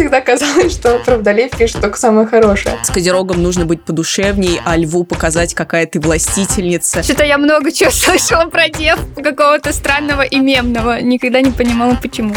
всегда 0.00 0.22
казалось, 0.22 0.72
что 0.72 0.98
про 1.00 1.18
водолеев 1.18 1.50
пишут 1.50 1.82
только 1.82 1.98
самое 1.98 2.26
хорошее. 2.26 2.78
С 2.82 2.88
Козерогом 2.88 3.42
нужно 3.42 3.66
быть 3.66 3.84
подушевней, 3.84 4.58
а 4.64 4.78
Льву 4.78 5.04
показать, 5.04 5.52
какая 5.52 5.84
ты 5.84 6.00
властительница. 6.00 7.02
Что-то 7.02 7.24
я 7.24 7.36
много 7.36 7.70
чего 7.70 7.90
слышала 7.90 8.46
про 8.46 8.70
дев, 8.70 8.98
какого-то 9.14 9.74
странного 9.74 10.22
и 10.22 10.38
мемного. 10.38 11.02
Никогда 11.02 11.42
не 11.42 11.50
понимала, 11.50 11.98
почему. 12.00 12.32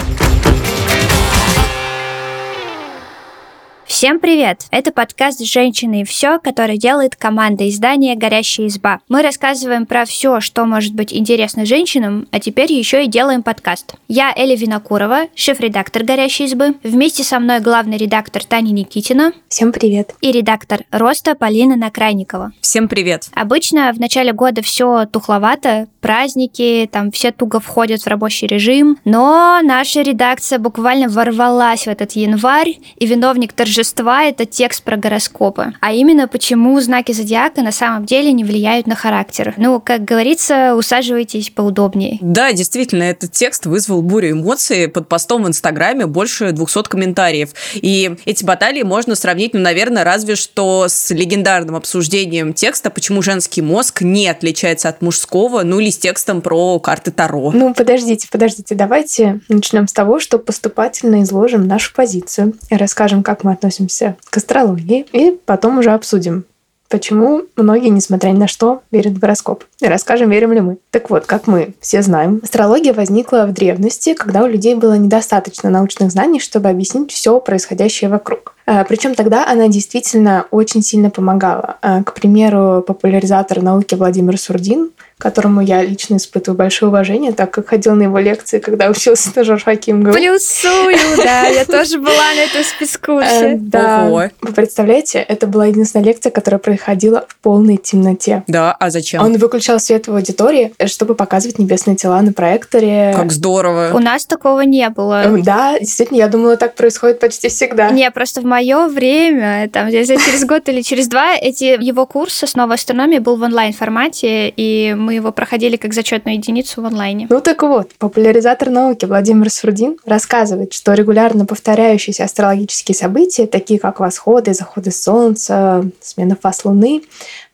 Всем 3.85 4.21
привет! 4.21 4.61
Это 4.71 4.93
подкаст 4.93 5.43
«Женщины 5.45 6.01
и 6.01 6.03
все», 6.05 6.39
который 6.39 6.77
делает 6.77 7.17
команда 7.17 7.67
издания 7.67 8.15
«Горящая 8.15 8.67
изба». 8.67 9.01
Мы 9.09 9.21
рассказываем 9.21 9.85
про 9.85 10.05
все, 10.05 10.39
что 10.39 10.65
может 10.65 10.93
быть 10.93 11.13
интересно 11.13 11.65
женщинам, 11.65 12.27
а 12.31 12.39
теперь 12.39 12.71
еще 12.71 13.03
и 13.03 13.07
делаем 13.07 13.43
подкаст. 13.43 13.95
Я 14.07 14.33
Эля 14.35 14.55
Винокурова, 14.55 15.27
шеф-редактор 15.35 16.03
«Горящей 16.05 16.45
избы». 16.45 16.75
Вместе 16.83 17.23
со 17.23 17.39
мной 17.39 17.59
главный 17.59 17.97
редактор 17.97 18.45
Таня 18.45 18.71
Никитина. 18.71 19.33
Всем 19.49 19.73
привет! 19.73 20.15
И 20.21 20.31
редактор 20.31 20.83
«Роста» 20.89 21.35
Полина 21.35 21.75
Накрайникова. 21.75 22.53
Всем 22.61 22.87
привет! 22.87 23.27
Обычно 23.33 23.91
в 23.91 23.99
начале 23.99 24.31
года 24.31 24.61
все 24.61 25.05
тухловато, 25.05 25.87
праздники, 25.99 26.89
там 26.91 27.11
все 27.11 27.31
туго 27.31 27.59
входят 27.59 28.01
в 28.01 28.07
рабочий 28.07 28.47
режим, 28.47 28.97
но 29.03 29.59
наша 29.61 30.01
редакция 30.01 30.57
буквально 30.57 31.09
ворвалась 31.09 31.83
в 31.83 31.87
этот 31.87 32.13
январь, 32.13 32.77
и 32.95 33.05
виновник 33.05 33.51
торжества 33.51 33.72
торжества— 33.73 34.23
это 34.25 34.45
текст 34.45 34.83
про 34.83 34.97
гороскопы. 34.97 35.73
А 35.79 35.93
именно, 35.93 36.27
почему 36.27 36.79
знаки 36.79 37.11
зодиака 37.11 37.63
на 37.63 37.71
самом 37.71 38.05
деле 38.05 38.31
не 38.31 38.43
влияют 38.43 38.85
на 38.85 38.95
характер. 38.95 39.55
Ну, 39.57 39.79
как 39.79 40.05
говорится, 40.05 40.75
усаживайтесь 40.75 41.49
поудобнее. 41.49 42.19
Да, 42.21 42.53
действительно, 42.53 43.03
этот 43.03 43.31
текст 43.31 43.65
вызвал 43.65 44.03
бурю 44.03 44.33
эмоций. 44.33 44.87
Под 44.87 45.09
постом 45.09 45.43
в 45.43 45.47
Инстаграме 45.47 46.05
больше 46.05 46.51
200 46.51 46.83
комментариев. 46.83 47.49
И 47.73 48.15
эти 48.25 48.43
баталии 48.43 48.83
можно 48.83 49.15
сравнить, 49.15 49.55
ну, 49.55 49.59
наверное, 49.59 50.03
разве 50.03 50.35
что 50.35 50.85
с 50.87 51.09
легендарным 51.09 51.75
обсуждением 51.75 52.53
текста 52.53 52.91
«Почему 52.91 53.23
женский 53.23 53.63
мозг 53.63 54.01
не 54.01 54.27
отличается 54.27 54.89
от 54.89 55.01
мужского», 55.01 55.63
ну 55.63 55.79
или 55.79 55.89
с 55.89 55.97
текстом 55.97 56.41
про 56.41 56.79
карты 56.79 57.09
Таро. 57.09 57.51
Ну, 57.51 57.73
подождите, 57.73 58.27
подождите, 58.29 58.75
давайте 58.75 59.39
начнем 59.49 59.87
с 59.87 59.93
того, 59.93 60.19
что 60.19 60.37
поступательно 60.37 61.23
изложим 61.23 61.67
нашу 61.67 61.91
позицию 61.95 62.53
и 62.69 62.75
расскажем, 62.75 63.23
как 63.23 63.43
мы 63.43 63.53
относимся 63.63 64.17
к 64.29 64.37
астрологии, 64.37 65.05
и 65.13 65.39
потом 65.45 65.77
уже 65.77 65.91
обсудим, 65.91 66.45
почему 66.89 67.43
многие, 67.55 67.89
несмотря 67.89 68.29
ни 68.29 68.37
на 68.37 68.47
что, 68.47 68.83
верят 68.91 69.13
в 69.13 69.19
гороскоп. 69.19 69.63
И 69.79 69.85
расскажем, 69.87 70.29
верим 70.29 70.53
ли 70.53 70.61
мы. 70.61 70.77
Так 70.91 71.09
вот, 71.09 71.25
как 71.25 71.47
мы 71.47 71.73
все 71.79 72.01
знаем, 72.01 72.41
астрология 72.43 72.93
возникла 72.93 73.45
в 73.47 73.53
древности, 73.53 74.13
когда 74.13 74.43
у 74.43 74.47
людей 74.47 74.75
было 74.75 74.97
недостаточно 74.97 75.69
научных 75.69 76.11
знаний, 76.11 76.39
чтобы 76.39 76.69
объяснить 76.69 77.11
все 77.11 77.39
происходящее 77.39 78.09
вокруг. 78.09 78.55
А, 78.65 78.83
Причем 78.83 79.15
тогда 79.15 79.45
она 79.45 79.67
действительно 79.67 80.45
очень 80.51 80.81
сильно 80.81 81.09
помогала. 81.09 81.77
А, 81.81 82.03
к 82.03 82.13
примеру, 82.13 82.83
популяризатор 82.85 83.61
науки 83.61 83.95
Владимир 83.95 84.37
Сурдин 84.37 84.91
которому 85.23 85.61
я 85.61 85.81
лично 85.81 86.17
испытываю 86.17 86.57
большое 86.57 86.89
уважение, 86.89 87.31
так 87.31 87.49
как 87.49 87.69
ходил 87.69 87.95
на 87.95 88.03
его 88.03 88.19
лекции, 88.19 88.59
когда 88.59 88.89
учился 88.89 89.31
на 89.33 89.45
журфаке 89.45 89.93
МГУ. 89.93 90.11
Плюсую, 90.11 90.97
да, 91.17 91.47
я 91.47 91.63
тоже 91.63 91.97
была 91.97 92.33
на 92.35 92.41
этой 92.41 92.65
спецкурсе. 92.65 93.53
Э, 93.53 93.55
да. 93.57 94.09
Вы 94.09 94.53
представляете, 94.53 95.19
это 95.19 95.47
была 95.47 95.67
единственная 95.67 96.05
лекция, 96.05 96.29
которая 96.29 96.59
проходила 96.59 97.25
в 97.29 97.37
полной 97.37 97.77
темноте. 97.77 98.43
Да, 98.47 98.75
а 98.77 98.89
зачем? 98.89 99.23
Он 99.23 99.37
выключал 99.37 99.79
свет 99.79 100.07
в 100.07 100.13
аудитории, 100.13 100.73
чтобы 100.87 101.15
показывать 101.15 101.57
небесные 101.57 101.95
тела 101.95 102.21
на 102.21 102.33
проекторе. 102.33 103.13
Как 103.15 103.31
здорово. 103.31 103.91
У 103.93 103.99
нас 103.99 104.25
такого 104.25 104.61
не 104.61 104.89
было. 104.89 105.37
Э, 105.37 105.41
да, 105.41 105.79
действительно, 105.79 106.17
я 106.17 106.27
думала, 106.27 106.57
так 106.57 106.75
происходит 106.75 107.21
почти 107.21 107.47
всегда. 107.47 107.91
Не, 107.91 108.11
просто 108.11 108.41
в 108.41 108.45
мое 108.53 108.87
время, 108.87 109.67
там, 109.69 109.89
через 109.89 110.45
год 110.45 110.69
или 110.69 110.81
через 110.81 111.07
два, 111.07 111.35
эти 111.35 111.83
его 111.83 112.05
курсы 112.05 112.43
«Основа 112.43 112.75
астрономии» 112.75 113.17
был 113.17 113.35
в 113.35 113.41
онлайн-формате, 113.41 114.53
и 114.55 114.93
мы 114.95 115.15
его 115.15 115.31
проходили 115.31 115.75
как 115.75 115.93
зачетную 115.95 116.37
единицу 116.37 116.83
в 116.83 116.85
онлайне. 116.85 117.25
Ну 117.31 117.41
так 117.41 117.63
вот, 117.63 117.91
популяризатор 117.97 118.69
науки 118.69 119.05
Владимир 119.05 119.49
Сурдин 119.49 119.97
рассказывает, 120.05 120.71
что 120.71 120.93
регулярно 120.93 121.47
повторяющиеся 121.47 122.25
астрологические 122.25 122.95
события, 122.95 123.47
такие 123.47 123.79
как 123.79 123.99
восходы, 123.99 124.53
заходы 124.53 124.91
солнца, 124.91 125.83
смена 125.99 126.37
фаз 126.39 126.63
Луны, 126.63 127.01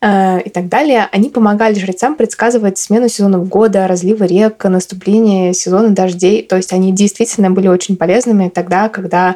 э, 0.02 0.42
и 0.42 0.50
так 0.50 0.68
далее, 0.70 1.08
они 1.12 1.30
помогали 1.30 1.76
жрецам 1.76 2.16
предсказывать 2.16 2.78
смену 2.78 3.10
сезонов 3.10 3.48
года, 3.48 3.88
разливы 3.88 4.28
рек, 4.28 4.64
наступление 4.64 5.54
сезона 5.54 5.90
дождей. 5.90 6.44
То 6.44 6.58
есть 6.58 6.74
они 6.74 6.92
действительно 6.92 7.52
были 7.52 7.68
очень 7.68 7.98
полезными 7.98 8.50
тогда, 8.50 8.90
когда 8.90 9.36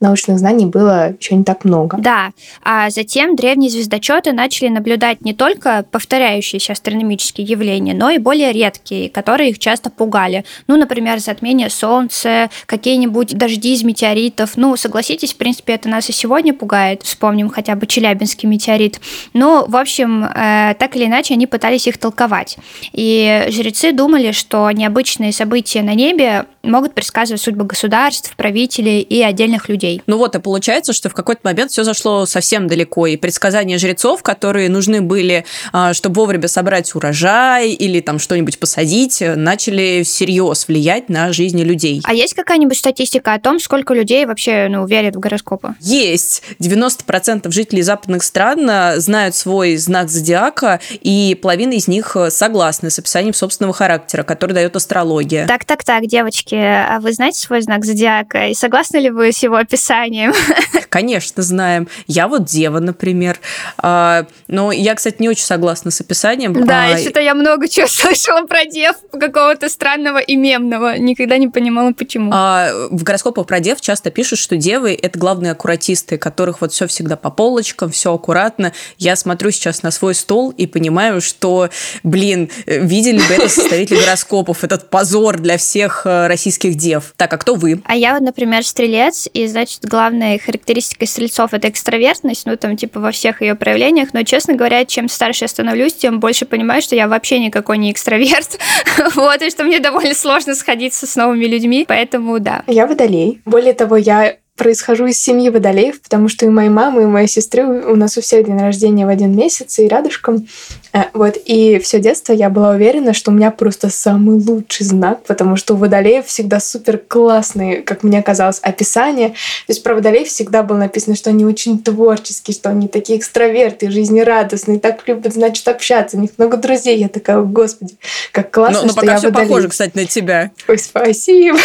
научных 0.00 0.38
знаний 0.38 0.66
было 0.66 1.14
еще 1.18 1.34
не 1.34 1.44
так 1.44 1.64
много. 1.64 1.98
Да, 1.98 2.32
а 2.62 2.90
затем 2.90 3.36
древние 3.36 3.70
звездочеты 3.70 4.32
начали 4.32 4.68
наблюдать 4.68 5.22
не 5.22 5.34
только 5.34 5.84
повторяющиеся 5.90 6.72
астрономические 6.72 7.46
явления, 7.46 7.94
но 7.94 8.10
и 8.10 8.18
более 8.18 8.52
редкие, 8.52 9.10
которые 9.10 9.50
их 9.50 9.58
часто 9.58 9.90
пугали. 9.90 10.44
Ну, 10.66 10.76
например, 10.76 11.18
затмение 11.20 11.68
Солнца, 11.68 12.50
какие-нибудь 12.66 13.36
дожди 13.36 13.74
из 13.74 13.82
метеоритов. 13.82 14.56
Ну, 14.56 14.76
согласитесь, 14.76 15.34
в 15.34 15.36
принципе, 15.36 15.74
это 15.74 15.88
нас 15.88 16.08
и 16.08 16.12
сегодня 16.12 16.54
пугает. 16.54 17.02
Вспомним 17.02 17.50
хотя 17.50 17.74
бы 17.76 17.86
Челябинский 17.86 18.48
метеорит. 18.48 19.00
Ну, 19.34 19.66
в 19.66 19.76
общем, 19.76 19.99
э, 20.06 20.74
так 20.78 20.96
или 20.96 21.06
иначе, 21.06 21.34
они 21.34 21.46
пытались 21.46 21.86
их 21.86 21.98
толковать. 21.98 22.58
И 22.92 23.46
жрецы 23.48 23.92
думали, 23.92 24.32
что 24.32 24.70
необычные 24.70 25.32
события 25.32 25.82
на 25.82 25.94
небе 25.94 26.46
могут 26.62 26.94
предсказывать 26.94 27.40
судьбы 27.40 27.64
государств, 27.64 28.34
правителей 28.36 29.00
и 29.00 29.22
отдельных 29.22 29.68
людей 29.68 29.80
людей. 29.80 30.02
Ну 30.06 30.18
вот, 30.18 30.34
и 30.34 30.40
получается, 30.40 30.92
что 30.92 31.08
в 31.08 31.14
какой-то 31.14 31.40
момент 31.44 31.70
все 31.70 31.84
зашло 31.84 32.26
совсем 32.26 32.66
далеко, 32.68 33.06
и 33.06 33.16
предсказания 33.16 33.78
жрецов, 33.78 34.22
которые 34.22 34.68
нужны 34.68 35.00
были, 35.00 35.44
а, 35.72 35.94
чтобы 35.94 36.16
вовремя 36.16 36.48
собрать 36.48 36.94
урожай 36.94 37.70
или 37.70 38.00
там 38.00 38.18
что-нибудь 38.18 38.58
посадить, 38.58 39.22
начали 39.22 40.02
всерьез 40.04 40.68
влиять 40.68 41.08
на 41.08 41.32
жизни 41.32 41.62
людей. 41.62 42.02
А 42.04 42.14
есть 42.14 42.34
какая-нибудь 42.34 42.76
статистика 42.76 43.34
о 43.34 43.40
том, 43.40 43.58
сколько 43.58 43.94
людей 43.94 44.26
вообще 44.26 44.68
ну, 44.68 44.86
верят 44.86 45.16
в 45.16 45.20
гороскопы? 45.20 45.74
Есть. 45.80 46.42
90% 46.60 47.50
жителей 47.50 47.82
западных 47.82 48.22
стран 48.22 48.68
а, 48.68 49.00
знают 49.00 49.34
свой 49.34 49.76
знак 49.90 50.08
зодиака, 50.08 50.80
и 50.90 51.38
половина 51.40 51.72
из 51.72 51.88
них 51.88 52.16
согласны 52.28 52.90
с 52.90 52.98
описанием 52.98 53.34
собственного 53.34 53.74
характера, 53.74 54.22
который 54.22 54.52
дает 54.52 54.76
астрология. 54.76 55.46
Так-так-так, 55.46 56.06
девочки, 56.06 56.54
а 56.54 57.00
вы 57.00 57.12
знаете 57.12 57.40
свой 57.40 57.60
знак 57.62 57.84
зодиака? 57.84 58.48
И 58.48 58.54
согласны 58.54 58.98
ли 58.98 59.10
вы 59.10 59.32
с 59.32 59.42
его 59.42 59.56
описанием? 59.56 59.80
описанием. 59.80 60.32
Конечно, 60.88 61.42
знаем. 61.42 61.88
Я 62.06 62.28
вот 62.28 62.44
дева, 62.44 62.80
например. 62.80 63.38
А, 63.78 64.26
но 64.48 64.72
я, 64.72 64.94
кстати, 64.94 65.16
не 65.20 65.28
очень 65.28 65.44
согласна 65.44 65.90
с 65.90 66.00
описанием. 66.00 66.52
Да, 66.66 66.92
а... 66.92 66.98
что-то 66.98 67.20
я 67.20 67.34
много 67.34 67.68
чего 67.68 67.86
слышала 67.88 68.46
про 68.46 68.64
дев, 68.64 68.96
какого-то 69.12 69.68
странного 69.68 70.18
и 70.18 70.36
мемного. 70.36 70.98
Никогда 70.98 71.38
не 71.38 71.48
понимала, 71.48 71.92
почему. 71.92 72.30
А, 72.34 72.70
в 72.90 73.02
гороскопах 73.02 73.46
про 73.46 73.60
дев 73.60 73.80
часто 73.80 74.10
пишут, 74.10 74.38
что 74.38 74.56
девы– 74.56 74.98
это 75.02 75.18
главные 75.18 75.52
аккуратисты, 75.52 76.18
которых 76.18 76.60
вот 76.60 76.72
все 76.72 76.86
всегда 76.86 77.16
по 77.16 77.30
полочкам, 77.30 77.90
все 77.90 78.12
аккуратно. 78.12 78.72
Я 78.98 79.16
смотрю 79.16 79.50
сейчас 79.50 79.79
на 79.82 79.90
свой 79.90 80.14
стол 80.14 80.50
и 80.50 80.66
понимаю, 80.66 81.20
что, 81.20 81.70
блин, 82.02 82.50
видели 82.66 83.18
бы 83.18 83.34
это 83.34 83.48
составители 83.48 83.98
гороскопов, 84.00 84.64
этот 84.64 84.90
позор 84.90 85.38
для 85.38 85.58
всех 85.58 86.02
э, 86.04 86.26
российских 86.26 86.74
дев. 86.74 87.14
Так, 87.16 87.32
а 87.32 87.38
кто 87.38 87.54
вы? 87.54 87.80
А 87.84 87.96
я 87.96 88.14
вот, 88.14 88.22
например, 88.22 88.64
стрелец, 88.64 89.28
и, 89.32 89.46
значит, 89.46 89.84
главная 89.84 90.38
характеристика 90.38 91.06
стрельцов– 91.06 91.50
это 91.52 91.68
экстравертность, 91.68 92.46
ну, 92.46 92.56
там, 92.56 92.76
типа, 92.76 93.00
во 93.00 93.12
всех 93.12 93.42
ее 93.42 93.54
проявлениях, 93.54 94.10
но, 94.12 94.22
честно 94.22 94.54
говоря, 94.54 94.84
чем 94.84 95.08
старше 95.08 95.44
я 95.44 95.48
становлюсь, 95.48 95.94
тем 95.94 96.20
больше 96.20 96.46
понимаю, 96.46 96.82
что 96.82 96.96
я 96.96 97.08
вообще 97.08 97.38
никакой 97.38 97.78
не 97.78 97.92
экстраверт, 97.92 98.58
вот, 99.14 99.42
и 99.42 99.50
что 99.50 99.64
мне 99.64 99.80
довольно 99.80 100.14
сложно 100.14 100.54
сходиться 100.54 101.06
с 101.06 101.16
новыми 101.16 101.46
людьми, 101.46 101.84
поэтому 101.86 102.38
да. 102.40 102.64
Я 102.66 102.86
водолей. 102.86 103.40
Более 103.44 103.74
того, 103.74 103.96
я 103.96 104.36
происхожу 104.60 105.06
из 105.06 105.18
семьи 105.18 105.48
водолеев, 105.48 106.02
потому 106.02 106.28
что 106.28 106.44
и 106.44 106.50
моей 106.50 106.68
мамы, 106.68 107.04
и 107.04 107.06
моей 107.06 107.28
сестры 107.28 107.64
у 107.64 107.96
нас 107.96 108.18
у 108.18 108.20
всех 108.20 108.44
день 108.44 108.60
рождения 108.60 109.06
в 109.06 109.08
один 109.08 109.34
месяц 109.34 109.78
и 109.78 109.88
рядышком. 109.88 110.46
Э, 110.92 111.04
вот, 111.14 111.38
и 111.46 111.78
все 111.78 111.98
детство 111.98 112.34
я 112.34 112.50
была 112.50 112.72
уверена, 112.72 113.14
что 113.14 113.30
у 113.30 113.34
меня 113.34 113.52
просто 113.52 113.88
самый 113.88 114.36
лучший 114.36 114.84
знак, 114.84 115.22
потому 115.22 115.56
что 115.56 115.72
у 115.72 115.76
водолеев 115.78 116.26
всегда 116.26 116.60
супер 116.60 116.98
классные, 116.98 117.80
как 117.80 118.02
мне 118.02 118.22
казалось, 118.22 118.58
описания. 118.60 119.30
То 119.30 119.34
есть 119.68 119.82
про 119.82 119.94
водолеев 119.94 120.28
всегда 120.28 120.62
было 120.62 120.76
написано, 120.76 121.16
что 121.16 121.30
они 121.30 121.46
очень 121.46 121.82
творческие, 121.82 122.54
что 122.54 122.68
они 122.68 122.86
такие 122.86 123.18
экстраверты, 123.18 123.90
жизнерадостные, 123.90 124.78
так 124.78 125.08
любят, 125.08 125.32
значит, 125.32 125.66
общаться, 125.68 126.18
у 126.18 126.20
них 126.20 126.32
много 126.36 126.58
друзей. 126.58 126.98
Я 126.98 127.08
такая, 127.08 127.40
господи, 127.40 127.94
как 128.30 128.50
классно, 128.50 128.82
но, 128.82 128.86
но 128.88 128.92
что 128.92 129.00
пока 129.00 129.12
я 129.12 129.18
все 129.18 129.28
водолей. 129.28 129.48
похоже, 129.48 129.68
кстати, 129.68 129.92
на 129.96 130.04
тебя. 130.04 130.50
Ой, 130.68 130.78
спасибо. 130.78 131.58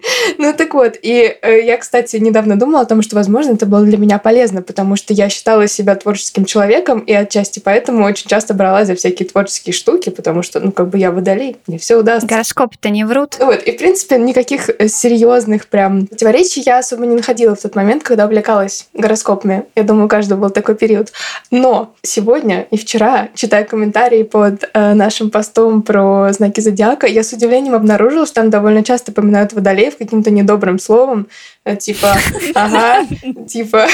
Ну 0.38 0.52
так 0.52 0.74
вот, 0.74 0.96
и 1.00 1.36
э, 1.40 1.62
я, 1.64 1.76
кстати, 1.76 2.16
недавно 2.16 2.58
думала 2.58 2.80
о 2.80 2.84
том, 2.84 3.02
что, 3.02 3.16
возможно, 3.16 3.52
это 3.52 3.66
было 3.66 3.84
для 3.84 3.96
меня 3.96 4.18
полезно, 4.18 4.62
потому 4.62 4.96
что 4.96 5.14
я 5.14 5.28
считала 5.28 5.66
себя 5.66 5.94
творческим 5.94 6.44
человеком, 6.44 7.00
и 7.00 7.12
отчасти 7.12 7.60
поэтому 7.60 8.04
очень 8.04 8.28
часто 8.28 8.54
бралась 8.54 8.88
за 8.88 8.94
всякие 8.94 9.28
творческие 9.28 9.72
штуки, 9.72 10.10
потому 10.10 10.42
что, 10.42 10.60
ну, 10.60 10.72
как 10.72 10.88
бы 10.88 10.98
я 10.98 11.10
водолей, 11.10 11.56
мне 11.66 11.78
все 11.78 11.96
удастся. 11.96 12.28
Гороскопы-то 12.28 12.90
не 12.90 13.04
врут. 13.04 13.36
Вот, 13.38 13.62
и, 13.62 13.72
в 13.72 13.78
принципе, 13.78 14.18
никаких 14.18 14.68
э, 14.68 14.88
серьезных 14.88 15.66
прям 15.68 16.06
противоречий 16.06 16.62
я 16.64 16.78
особо 16.78 17.06
не 17.06 17.14
находила 17.14 17.54
в 17.54 17.60
тот 17.60 17.74
момент, 17.74 18.02
когда 18.02 18.26
увлекалась 18.26 18.88
гороскопами. 18.94 19.64
Я 19.74 19.82
думаю, 19.82 20.06
у 20.06 20.08
каждого 20.08 20.40
был 20.40 20.50
такой 20.50 20.74
период. 20.74 21.12
Но 21.50 21.94
сегодня 22.02 22.66
и 22.70 22.76
вчера, 22.76 23.28
читая 23.34 23.64
комментарии 23.64 24.22
под 24.22 24.68
э, 24.72 24.94
нашим 24.94 25.30
постом 25.30 25.82
про 25.82 26.32
знаки 26.32 26.60
зодиака, 26.60 27.06
я 27.06 27.22
с 27.22 27.32
удивлением 27.32 27.74
обнаружила, 27.74 28.26
что 28.26 28.36
там 28.36 28.50
довольно 28.50 28.82
часто 28.82 29.12
поминают 29.12 29.52
водолеев 29.86 29.98
каким-то 29.98 30.30
недобрым 30.30 30.78
словом, 30.78 31.28
э, 31.64 31.76
типа, 31.76 32.16
ага, 32.54 33.06
типа, 33.48 33.86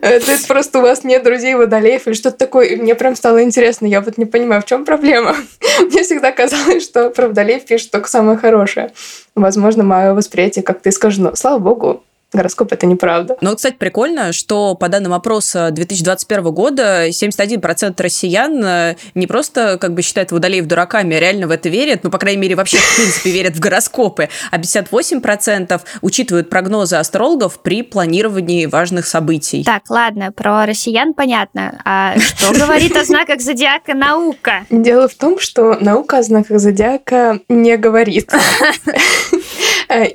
это 0.00 0.32
просто 0.48 0.78
у 0.78 0.82
вас 0.82 1.04
нет 1.04 1.24
друзей 1.24 1.54
водолеев 1.54 2.06
или 2.06 2.14
что-то 2.14 2.38
такое. 2.38 2.66
И 2.66 2.76
мне 2.76 2.94
прям 2.94 3.16
стало 3.16 3.42
интересно. 3.42 3.86
Я 3.86 4.00
вот 4.00 4.18
не 4.18 4.24
понимаю, 4.24 4.62
в 4.62 4.66
чем 4.66 4.84
проблема. 4.84 5.36
Мне 5.80 6.02
всегда 6.02 6.32
казалось, 6.32 6.84
что 6.84 7.10
про 7.10 7.28
водолеев 7.28 7.64
пишут 7.64 7.90
только 7.90 8.08
самое 8.08 8.38
хорошее. 8.38 8.92
Возможно, 9.34 9.82
мое 9.82 10.14
восприятие 10.14 10.62
как-то 10.62 10.90
искажено. 10.90 11.34
Слава 11.34 11.58
богу, 11.58 12.04
гороскоп 12.32 12.72
это 12.72 12.86
неправда. 12.86 13.36
Но, 13.40 13.54
кстати, 13.54 13.76
прикольно, 13.76 14.32
что 14.32 14.74
по 14.74 14.88
данным 14.88 15.12
опроса 15.12 15.70
2021 15.70 16.44
года 16.52 17.08
71% 17.08 17.94
россиян 18.02 18.64
э, 18.64 18.96
не 19.14 19.26
просто 19.26 19.78
как 19.78 19.94
бы 19.94 20.02
считают 20.02 20.32
водолеев 20.32 20.66
дураками, 20.66 21.16
а 21.16 21.20
реально 21.20 21.46
в 21.46 21.50
это 21.50 21.68
верят, 21.68 22.00
ну, 22.02 22.10
по 22.10 22.18
крайней 22.18 22.40
мере, 22.40 22.56
вообще 22.56 22.78
в 22.78 22.96
принципе 22.96 23.30
верят 23.30 23.54
в 23.54 23.60
гороскопы, 23.60 24.28
а 24.50 24.58
58% 24.58 25.80
учитывают 26.02 26.50
прогнозы 26.50 26.96
астрологов 26.96 27.60
при 27.60 27.82
планировании 27.82 28.66
важных 28.66 29.06
событий. 29.06 29.64
Так, 29.64 29.82
ладно, 29.88 30.32
про 30.32 30.66
россиян 30.66 31.14
понятно. 31.14 31.80
А 31.84 32.18
что 32.18 32.52
говорит 32.52 32.96
о 32.96 33.04
знаках 33.04 33.40
зодиака 33.40 33.94
наука? 33.94 34.66
Дело 34.70 35.08
в 35.08 35.14
том, 35.14 35.38
что 35.38 35.76
наука 35.80 36.18
о 36.18 36.22
знаках 36.22 36.58
зодиака 36.58 37.40
не 37.48 37.76
говорит. 37.76 38.32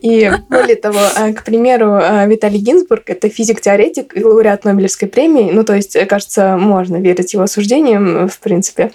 И 0.01 0.31
более 0.49 0.75
того, 0.75 0.99
э, 1.17 1.33
к 1.33 1.43
примеру, 1.43 1.93
э, 1.93 2.27
Виталий 2.27 2.59
Гинзбург– 2.59 3.03
это 3.09 3.29
физик-теоретик 3.29 4.15
и 4.15 4.23
лауреат 4.23 4.65
Нобелевской 4.65 5.07
премии. 5.07 5.51
Ну, 5.51 5.63
то 5.63 5.75
есть, 5.75 5.97
кажется, 6.07 6.57
можно 6.57 6.97
верить 6.97 7.33
его 7.33 7.47
суждениям, 7.47 8.27
в 8.27 8.39
принципе. 8.39 8.91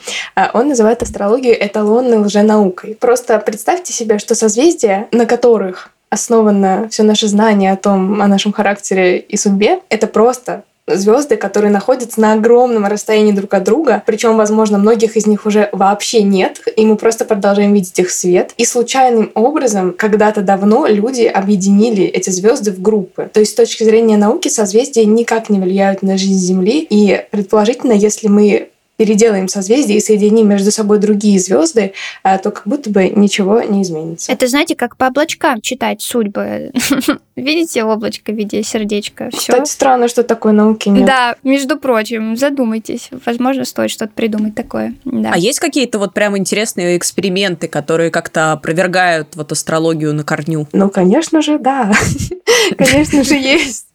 Он 0.52 0.68
называет 0.68 1.02
астрологию 1.02 1.54
эталонной 1.54 2.18
лженаукой. 2.18 2.94
Просто 2.94 3.38
представьте 3.38 3.92
себе, 3.92 4.18
что 4.18 4.34
созвездия, 4.34 5.08
на 5.12 5.26
которых 5.26 5.90
основано 6.10 6.88
все 6.90 7.02
наше 7.02 7.26
знание 7.28 7.72
о 7.72 7.76
том, 7.76 8.22
о 8.22 8.28
нашем 8.28 8.52
характере 8.52 9.18
и 9.18 9.36
судьбе, 9.36 9.80
это 9.88 10.06
просто 10.06 10.64
звезды, 10.86 11.36
которые 11.36 11.70
находятся 11.70 12.20
на 12.20 12.34
огромном 12.34 12.86
расстоянии 12.86 13.32
друг 13.32 13.54
от 13.54 13.64
друга, 13.64 14.02
причем, 14.06 14.36
возможно, 14.36 14.78
многих 14.78 15.16
из 15.16 15.26
них 15.26 15.46
уже 15.46 15.68
вообще 15.72 16.22
нет, 16.22 16.60
и 16.76 16.86
мы 16.86 16.96
просто 16.96 17.24
продолжаем 17.24 17.72
видеть 17.72 17.98
их 17.98 18.10
свет. 18.10 18.52
И 18.56 18.64
случайным 18.64 19.30
образом 19.34 19.92
когда-то 19.96 20.42
давно 20.42 20.86
люди 20.86 21.22
объединили 21.22 22.04
эти 22.04 22.30
звезды 22.30 22.70
в 22.70 22.80
группы. 22.80 23.28
То 23.32 23.40
есть 23.40 23.52
с 23.52 23.56
точки 23.56 23.84
зрения 23.84 24.16
науки 24.16 24.48
созвездия 24.48 25.04
никак 25.04 25.50
не 25.50 25.60
влияют 25.60 26.02
на 26.02 26.16
жизнь 26.18 26.38
Земли, 26.38 26.86
и 26.88 27.24
предположительно, 27.30 27.92
если 27.92 28.28
мы 28.28 28.68
переделаем 28.96 29.48
созвездие 29.48 29.98
и 29.98 30.00
соединим 30.00 30.48
между 30.48 30.70
собой 30.70 30.98
другие 30.98 31.38
звезды, 31.38 31.92
а, 32.22 32.38
то 32.38 32.50
как 32.50 32.66
будто 32.66 32.90
бы 32.90 33.08
ничего 33.08 33.60
не 33.62 33.82
изменится. 33.82 34.32
Это, 34.32 34.46
знаете, 34.46 34.74
как 34.74 34.96
по 34.96 35.06
облачкам 35.06 35.60
читать 35.60 36.02
судьбы. 36.02 36.72
Видите 37.36 37.84
облачко 37.84 38.32
в 38.32 38.34
виде 38.34 38.62
сердечка? 38.62 39.28
Всё. 39.30 39.52
Кстати, 39.52 39.70
странно, 39.70 40.08
что 40.08 40.22
такой 40.22 40.52
науки 40.52 40.88
нет. 40.88 41.06
Да, 41.06 41.36
между 41.42 41.78
прочим, 41.78 42.36
задумайтесь. 42.36 43.10
Возможно, 43.26 43.64
стоит 43.64 43.90
что-то 43.90 44.12
придумать 44.14 44.54
такое. 44.54 44.94
Да. 45.04 45.32
А 45.34 45.38
есть 45.38 45.60
какие-то 45.60 45.98
вот 45.98 46.14
прям 46.14 46.36
интересные 46.38 46.96
эксперименты, 46.96 47.68
которые 47.68 48.10
как-то 48.10 48.52
опровергают 48.52 49.36
вот 49.36 49.52
астрологию 49.52 50.14
на 50.14 50.24
корню? 50.24 50.66
Ну, 50.72 50.88
конечно 50.88 51.42
же, 51.42 51.58
да. 51.58 51.92
Конечно 52.78 53.22
же, 53.22 53.34
есть. 53.34 53.85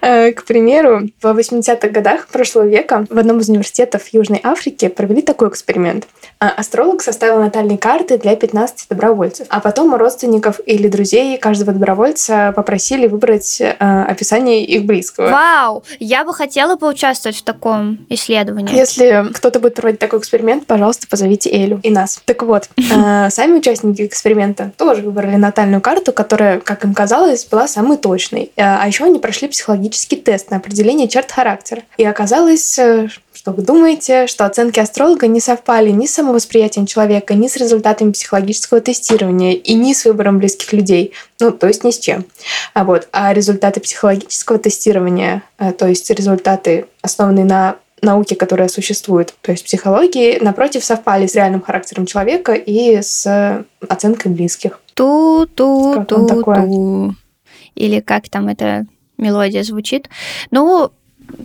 Э, 0.00 0.32
к 0.32 0.44
примеру, 0.44 1.08
в 1.20 1.26
80-х 1.26 1.88
годах 1.88 2.28
прошлого 2.28 2.66
века 2.66 3.06
в 3.10 3.18
одном 3.18 3.40
из 3.40 3.48
университетов 3.48 4.08
Южной 4.08 4.40
Африки 4.42 4.88
провели 4.88 5.22
такой 5.22 5.48
эксперимент. 5.48 6.06
А, 6.42 6.48
астролог 6.48 7.02
составил 7.02 7.38
натальные 7.38 7.76
карты 7.76 8.16
для 8.16 8.34
15 8.34 8.88
добровольцев, 8.88 9.46
а 9.50 9.60
потом 9.60 9.92
у 9.92 9.98
родственников 9.98 10.58
или 10.64 10.88
друзей 10.88 11.36
каждого 11.36 11.74
добровольца 11.74 12.54
попросили 12.56 13.06
выбрать 13.08 13.60
э, 13.60 13.74
описание 13.78 14.64
их 14.64 14.86
близкого. 14.86 15.28
Вау! 15.28 15.84
Я 15.98 16.24
бы 16.24 16.32
хотела 16.32 16.76
поучаствовать 16.76 17.36
в 17.36 17.42
таком 17.42 17.98
исследовании. 18.08 18.74
Если 18.74 19.30
кто-то 19.34 19.60
будет 19.60 19.74
проводить 19.74 20.00
такой 20.00 20.20
эксперимент, 20.20 20.64
пожалуйста, 20.66 21.06
позовите 21.10 21.50
Элю 21.50 21.78
и 21.82 21.90
нас. 21.90 22.22
Так 22.24 22.42
вот, 22.42 22.70
э, 22.78 23.28
сами 23.28 23.58
участники 23.58 24.06
эксперимента 24.06 24.72
тоже 24.78 25.02
выбрали 25.02 25.36
натальную 25.36 25.82
карту, 25.82 26.14
которая, 26.14 26.58
как 26.60 26.86
им 26.86 26.94
казалось, 26.94 27.44
была 27.44 27.68
самой 27.68 27.98
точной. 27.98 28.50
А 28.56 28.86
еще 28.86 29.04
они 29.04 29.18
прошли 29.18 29.48
психологический 29.48 30.16
тест 30.16 30.50
на 30.50 30.56
определение 30.56 31.06
черт 31.06 31.30
характера. 31.30 31.82
И 31.98 32.04
оказалось, 32.06 32.78
э, 32.78 33.08
что 33.40 33.52
вы 33.52 33.62
думаете, 33.62 34.26
что 34.26 34.44
оценки 34.44 34.80
астролога 34.80 35.26
не 35.26 35.40
совпали 35.40 35.88
ни 35.88 36.04
с 36.04 36.12
самовосприятием 36.12 36.84
человека, 36.84 37.32
ни 37.32 37.48
с 37.48 37.56
результатами 37.56 38.12
психологического 38.12 38.82
тестирования 38.82 39.54
и 39.54 39.72
ни 39.72 39.94
с 39.94 40.04
выбором 40.04 40.38
близких 40.38 40.74
людей. 40.74 41.14
Ну, 41.40 41.50
то 41.50 41.66
есть 41.66 41.82
ни 41.82 41.90
с 41.90 41.98
чем. 41.98 42.26
А, 42.74 42.84
вот. 42.84 43.08
а 43.12 43.32
результаты 43.32 43.80
психологического 43.80 44.58
тестирования, 44.58 45.42
э, 45.58 45.72
то 45.72 45.88
есть 45.88 46.10
результаты, 46.10 46.84
основанные 47.00 47.46
на 47.46 47.76
науке, 48.02 48.36
которая 48.36 48.68
существует, 48.68 49.34
то 49.40 49.52
есть 49.52 49.64
психологии, 49.64 50.38
напротив, 50.38 50.84
совпали 50.84 51.26
с 51.26 51.34
реальным 51.34 51.62
характером 51.62 52.04
человека 52.04 52.52
и 52.52 53.00
с 53.00 53.64
оценкой 53.88 54.32
близких. 54.32 54.80
Ту-ту-ту-ту. 54.92 57.14
Или 57.74 58.00
как 58.00 58.28
там 58.28 58.48
это 58.48 58.84
мелодия 59.16 59.62
звучит. 59.62 60.10
Ну, 60.50 60.92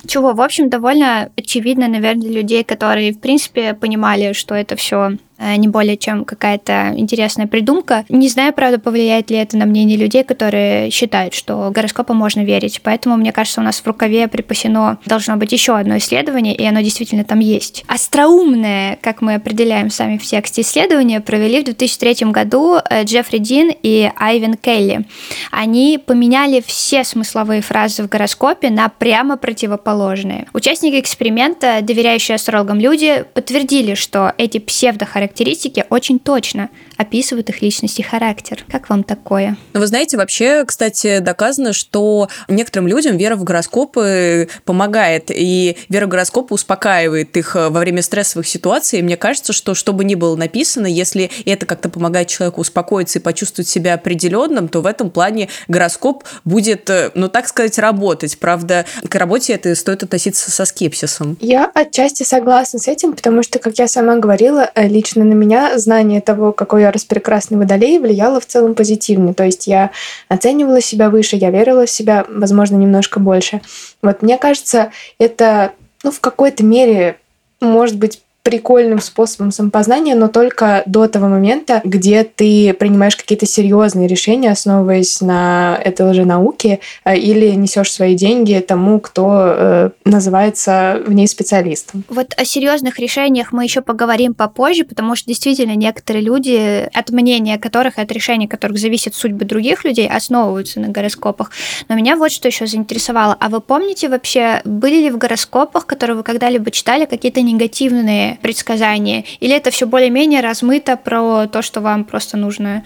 чего, 0.07 0.33
в 0.33 0.41
общем, 0.41 0.69
довольно 0.69 1.29
очевидно, 1.37 1.87
наверное, 1.87 2.21
для 2.21 2.41
людей, 2.41 2.63
которые, 2.63 3.13
в 3.13 3.19
принципе, 3.19 3.73
понимали, 3.73 4.33
что 4.33 4.55
это 4.55 4.75
все 4.75 5.17
не 5.37 5.67
более 5.67 5.97
чем 5.97 6.25
какая-то 6.25 6.93
интересная 6.95 7.47
придумка. 7.47 8.05
Не 8.09 8.29
знаю, 8.29 8.53
правда, 8.53 8.79
повлияет 8.79 9.29
ли 9.29 9.37
это 9.37 9.57
на 9.57 9.65
мнение 9.65 9.97
людей, 9.97 10.23
которые 10.23 10.89
считают, 10.91 11.33
что 11.33 11.69
гороскопам 11.71 12.17
можно 12.17 12.41
верить. 12.41 12.81
Поэтому, 12.83 13.17
мне 13.17 13.31
кажется, 13.31 13.61
у 13.61 13.63
нас 13.63 13.79
в 13.79 13.87
рукаве 13.87 14.27
припасено 14.27 14.97
должно 15.05 15.35
быть 15.37 15.51
еще 15.51 15.77
одно 15.77 15.97
исследование, 15.97 16.55
и 16.55 16.65
оно 16.65 16.81
действительно 16.81 17.23
там 17.23 17.39
есть. 17.39 17.83
Остроумное, 17.87 18.97
как 19.01 19.21
мы 19.21 19.35
определяем 19.35 19.89
сами 19.89 20.17
в 20.17 20.23
тексте 20.23 20.61
исследования, 20.61 21.19
провели 21.19 21.61
в 21.61 21.65
2003 21.65 22.31
году 22.31 22.77
э, 22.77 23.03
Джеффри 23.03 23.39
Дин 23.39 23.71
и 23.83 24.09
Айвен 24.17 24.55
Келли. 24.55 25.05
Они 25.51 25.99
поменяли 26.03 26.63
все 26.65 27.03
смысловые 27.03 27.61
фразы 27.61 28.03
в 28.03 28.09
гороскопе 28.09 28.69
на 28.69 28.89
прямо 28.89 29.37
противоположные. 29.37 30.47
Участники 30.53 30.99
эксперимента, 30.99 31.79
доверяющие 31.81 32.35
астрологам 32.35 32.79
люди, 32.79 33.25
подтвердили, 33.33 33.95
что 33.95 34.33
эти 34.37 34.59
псевдохарактеристики 34.59 35.24
характеристики 35.25 35.85
очень 35.89 36.19
точно 36.19 36.69
описывают 36.97 37.49
их 37.49 37.61
личность 37.61 37.99
и 37.99 38.03
характер. 38.03 38.63
Как 38.69 38.89
вам 38.89 39.03
такое? 39.03 39.57
Ну, 39.73 39.79
вы 39.79 39.87
знаете, 39.87 40.17
вообще, 40.17 40.63
кстати, 40.65 41.19
доказано, 41.19 41.73
что 41.73 42.29
некоторым 42.47 42.87
людям 42.87 43.17
вера 43.17 43.35
в 43.35 43.43
гороскопы 43.43 44.47
помогает, 44.63 45.29
и 45.29 45.77
вера 45.89 46.05
в 46.05 46.09
гороскопы 46.09 46.53
успокаивает 46.53 47.35
их 47.37 47.55
э, 47.55 47.69
во 47.69 47.79
время 47.79 48.01
стрессовых 48.01 48.47
ситуаций. 48.47 48.99
И 48.99 49.01
мне 49.01 49.17
кажется, 49.17 49.53
что 49.53 49.73
что 49.73 49.93
бы 49.93 50.03
ни 50.03 50.15
было 50.15 50.35
написано, 50.35 50.87
если 50.87 51.29
это 51.45 51.65
как-то 51.65 51.89
помогает 51.89 52.27
человеку 52.27 52.61
успокоиться 52.61 53.19
и 53.19 53.21
почувствовать 53.21 53.67
себя 53.67 53.95
определенным, 53.95 54.67
то 54.67 54.81
в 54.81 54.85
этом 54.85 55.09
плане 55.09 55.49
гороскоп 55.67 56.23
будет, 56.45 56.89
э, 56.89 57.11
ну, 57.15 57.27
так 57.27 57.47
сказать, 57.47 57.77
работать. 57.77 58.37
Правда, 58.39 58.85
к 59.07 59.15
работе 59.15 59.53
это 59.53 59.75
стоит 59.75 60.03
относиться 60.03 60.51
со 60.51 60.65
скепсисом. 60.65 61.37
Я 61.41 61.69
отчасти 61.73 62.23
согласна 62.23 62.79
с 62.79 62.87
этим, 62.87 63.13
потому 63.13 63.43
что, 63.43 63.59
как 63.59 63.77
я 63.77 63.87
сама 63.87 64.15
говорила, 64.17 64.69
э, 64.75 64.87
лично 64.87 65.23
на 65.25 65.33
меня 65.33 65.77
знание 65.77 66.21
того, 66.21 66.51
какой 66.53 66.84
я 66.85 66.91
распрекрасный 66.91 67.57
водолей, 67.57 67.99
влияло 67.99 68.39
в 68.39 68.45
целом 68.45 68.75
позитивно. 68.75 69.33
То 69.33 69.43
есть 69.43 69.67
я 69.67 69.91
оценивала 70.29 70.81
себя 70.81 71.09
выше, 71.09 71.35
я 71.35 71.51
верила 71.51 71.85
в 71.85 71.89
себя, 71.89 72.25
возможно, 72.29 72.75
немножко 72.75 73.19
больше. 73.19 73.61
Вот 74.01 74.21
мне 74.21 74.37
кажется, 74.37 74.91
это 75.19 75.73
ну, 76.03 76.11
в 76.11 76.19
какой-то 76.19 76.63
мере 76.63 77.17
может 77.59 77.97
быть 77.97 78.21
прикольным 78.45 79.01
способом 79.01 79.49
самопознания, 79.49 80.13
но 80.13 80.27
только 80.27 80.83
до 80.85 81.07
того 81.07 81.27
момента, 81.27 81.81
где 81.83 82.23
ты 82.23 82.75
принимаешь 82.75 83.15
какие-то 83.15 83.47
серьезные 83.47 84.07
решения, 84.07 84.51
основываясь 84.51 85.19
на 85.19 85.79
этой 85.83 86.07
лженауке, 86.07 86.79
э, 87.05 87.17
или 87.17 87.49
несешь 87.55 87.91
свои 87.91 88.13
деньги 88.13 88.63
тому, 88.65 88.99
кто 88.99 89.31
э, 89.33 89.89
называется 90.05 91.01
в 91.07 91.11
ней 91.11 91.27
специалистом. 91.27 92.03
Вот 92.07 92.35
о 92.37 92.45
серьезных 92.45 92.99
решениях 92.99 93.51
мы 93.51 93.63
еще 93.63 93.81
поговорим 93.81 94.35
попозже, 94.35 94.83
потому 94.83 95.15
что 95.15 95.27
действительно 95.27 95.75
некоторые 95.75 96.23
люди, 96.23 96.87
от 96.93 97.09
мнения 97.09 97.57
которых, 97.57 97.97
от 97.97 98.11
решений 98.11 98.47
которых 98.47 98.77
зависит 98.77 99.15
судьбы 99.15 99.45
других 99.45 99.83
людей, 99.85 100.07
основываются 100.07 100.79
на 100.79 100.89
гороскопах. 100.89 101.49
Но 101.89 101.95
меня 101.95 102.15
вот 102.15 102.31
что 102.31 102.47
еще 102.47 102.67
заинтересовало. 102.67 103.35
А 103.39 103.49
вы 103.49 103.59
помните 103.59 104.07
вообще, 104.07 104.61
были 104.65 105.01
ли 105.01 105.09
в 105.09 105.17
гороскопах, 105.17 105.87
которые 105.87 106.17
вы 106.17 106.21
когда-либо 106.21 106.69
читали, 106.69 107.05
какие-то 107.05 107.41
негативные 107.41 108.34
предсказания? 108.41 109.25
Или 109.39 109.55
это 109.55 109.71
все 109.71 109.85
более-менее 109.85 110.41
размыто 110.41 110.97
про 110.97 111.47
то, 111.47 111.61
что 111.61 111.81
вам 111.81 112.05
просто 112.05 112.37
нужно 112.37 112.83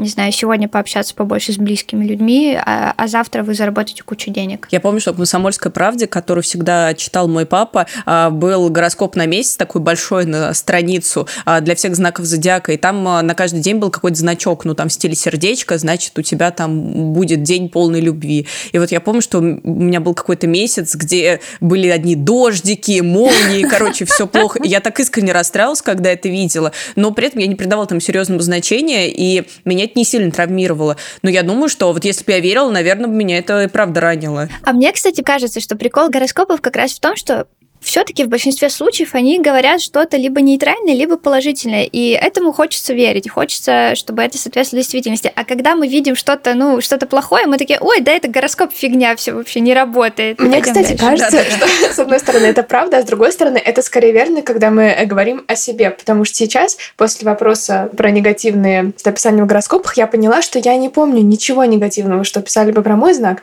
не 0.00 0.08
знаю, 0.08 0.32
сегодня 0.32 0.68
пообщаться 0.68 1.14
побольше 1.14 1.52
с 1.52 1.56
близкими 1.56 2.04
людьми, 2.04 2.58
а, 2.60 2.94
а 2.96 3.08
завтра 3.08 3.42
вы 3.42 3.54
заработаете 3.54 4.02
кучу 4.02 4.30
денег. 4.30 4.68
Я 4.70 4.80
помню, 4.80 5.00
что 5.00 5.12
в 5.12 5.16
«Комсомольской 5.16 5.70
правде», 5.70 6.06
которую 6.06 6.42
всегда 6.42 6.94
читал 6.94 7.28
мой 7.28 7.46
папа, 7.46 7.86
а, 8.06 8.30
был 8.30 8.68
гороскоп 8.70 9.16
на 9.16 9.26
месяц, 9.26 9.56
такой 9.56 9.80
большой 9.80 10.26
на 10.26 10.52
страницу 10.54 11.28
а, 11.44 11.60
для 11.60 11.74
всех 11.74 11.94
знаков 11.96 12.26
зодиака, 12.26 12.72
и 12.72 12.76
там 12.76 13.02
на 13.02 13.34
каждый 13.34 13.60
день 13.60 13.76
был 13.76 13.90
какой-то 13.90 14.18
значок, 14.18 14.64
ну, 14.64 14.74
там 14.74 14.88
в 14.88 14.92
стиле 14.92 15.14
сердечко, 15.14 15.78
значит, 15.78 16.18
у 16.18 16.22
тебя 16.22 16.50
там 16.50 17.12
будет 17.12 17.42
день 17.42 17.68
полной 17.68 18.00
любви. 18.00 18.46
И 18.72 18.78
вот 18.78 18.90
я 18.92 19.00
помню, 19.00 19.22
что 19.22 19.38
у 19.38 19.42
меня 19.42 20.00
был 20.00 20.14
какой-то 20.14 20.46
месяц, 20.46 20.94
где 20.94 21.40
были 21.60 21.88
одни 21.88 22.16
дождики, 22.16 23.00
молнии, 23.00 23.62
короче, 23.68 24.04
все 24.04 24.26
плохо. 24.26 24.60
Я 24.62 24.80
так 24.80 24.98
искренне 25.00 25.32
расстраивалась, 25.32 25.82
когда 25.82 26.10
это 26.10 26.28
видела, 26.28 26.72
но 26.96 27.10
при 27.12 27.26
этом 27.28 27.40
я 27.40 27.46
не 27.46 27.54
придавала 27.54 27.86
там 27.86 28.00
серьезного 28.00 28.42
значения, 28.42 29.10
и 29.10 29.44
меня 29.64 29.86
это 29.90 29.98
не 29.98 30.04
сильно 30.04 30.30
травмировало. 30.30 30.96
Но 31.22 31.30
я 31.30 31.42
думаю, 31.42 31.68
что 31.68 31.92
вот 31.92 32.04
если 32.04 32.24
бы 32.24 32.32
я 32.32 32.40
верила, 32.40 32.70
наверное, 32.70 33.06
меня 33.06 33.38
это 33.38 33.64
и 33.64 33.68
правда 33.68 34.00
ранило. 34.00 34.48
А 34.64 34.72
мне, 34.72 34.92
кстати, 34.92 35.22
кажется, 35.22 35.60
что 35.60 35.76
прикол 35.76 36.08
гороскопов 36.08 36.60
как 36.60 36.76
раз 36.76 36.92
в 36.92 37.00
том, 37.00 37.16
что 37.16 37.46
все-таки 37.90 38.22
в 38.22 38.28
большинстве 38.28 38.70
случаев 38.70 39.16
они 39.16 39.40
говорят 39.40 39.80
что-то 39.80 40.16
либо 40.16 40.40
нейтральное, 40.40 40.94
либо 40.94 41.16
положительное. 41.16 41.82
И 41.82 42.10
этому 42.10 42.52
хочется 42.52 42.94
верить, 42.94 43.28
хочется, 43.28 43.96
чтобы 43.96 44.22
это 44.22 44.38
соответствовало 44.38 44.80
действительности. 44.80 45.32
А 45.34 45.44
когда 45.44 45.74
мы 45.74 45.88
видим 45.88 46.14
что-то, 46.14 46.54
ну, 46.54 46.80
что-то 46.80 47.08
плохое, 47.08 47.46
мы 47.46 47.58
такие, 47.58 47.80
ой, 47.80 48.00
да 48.00 48.12
это 48.12 48.28
гороскоп 48.28 48.72
фигня, 48.72 49.16
все 49.16 49.32
вообще 49.32 49.58
не 49.58 49.74
работает. 49.74 50.38
Мне, 50.38 50.60
кстати, 50.60 50.96
дальше. 50.96 50.98
кажется, 50.98 51.30
да, 51.32 51.66
да, 51.66 51.66
что 51.66 51.66
с 51.94 51.98
одной 51.98 52.20
стороны 52.20 52.46
это 52.46 52.62
правда, 52.62 52.98
а 52.98 53.02
с 53.02 53.06
другой 53.06 53.32
стороны 53.32 53.58
это 53.58 53.82
скорее 53.82 54.12
верно, 54.12 54.42
когда 54.42 54.70
мы 54.70 54.96
говорим 55.06 55.44
о 55.48 55.56
себе. 55.56 55.90
Потому 55.90 56.24
что 56.24 56.36
сейчас, 56.36 56.78
после 56.96 57.26
вопроса 57.26 57.90
про 57.96 58.12
негативные 58.12 58.92
описания 59.02 59.42
в 59.42 59.46
гороскопах, 59.46 59.96
я 59.96 60.06
поняла, 60.06 60.42
что 60.42 60.60
я 60.60 60.76
не 60.76 60.90
помню 60.90 61.22
ничего 61.22 61.64
негативного, 61.64 62.22
что 62.22 62.40
писали 62.40 62.70
бы 62.70 62.82
про 62.82 62.94
мой 62.94 63.14
знак. 63.14 63.42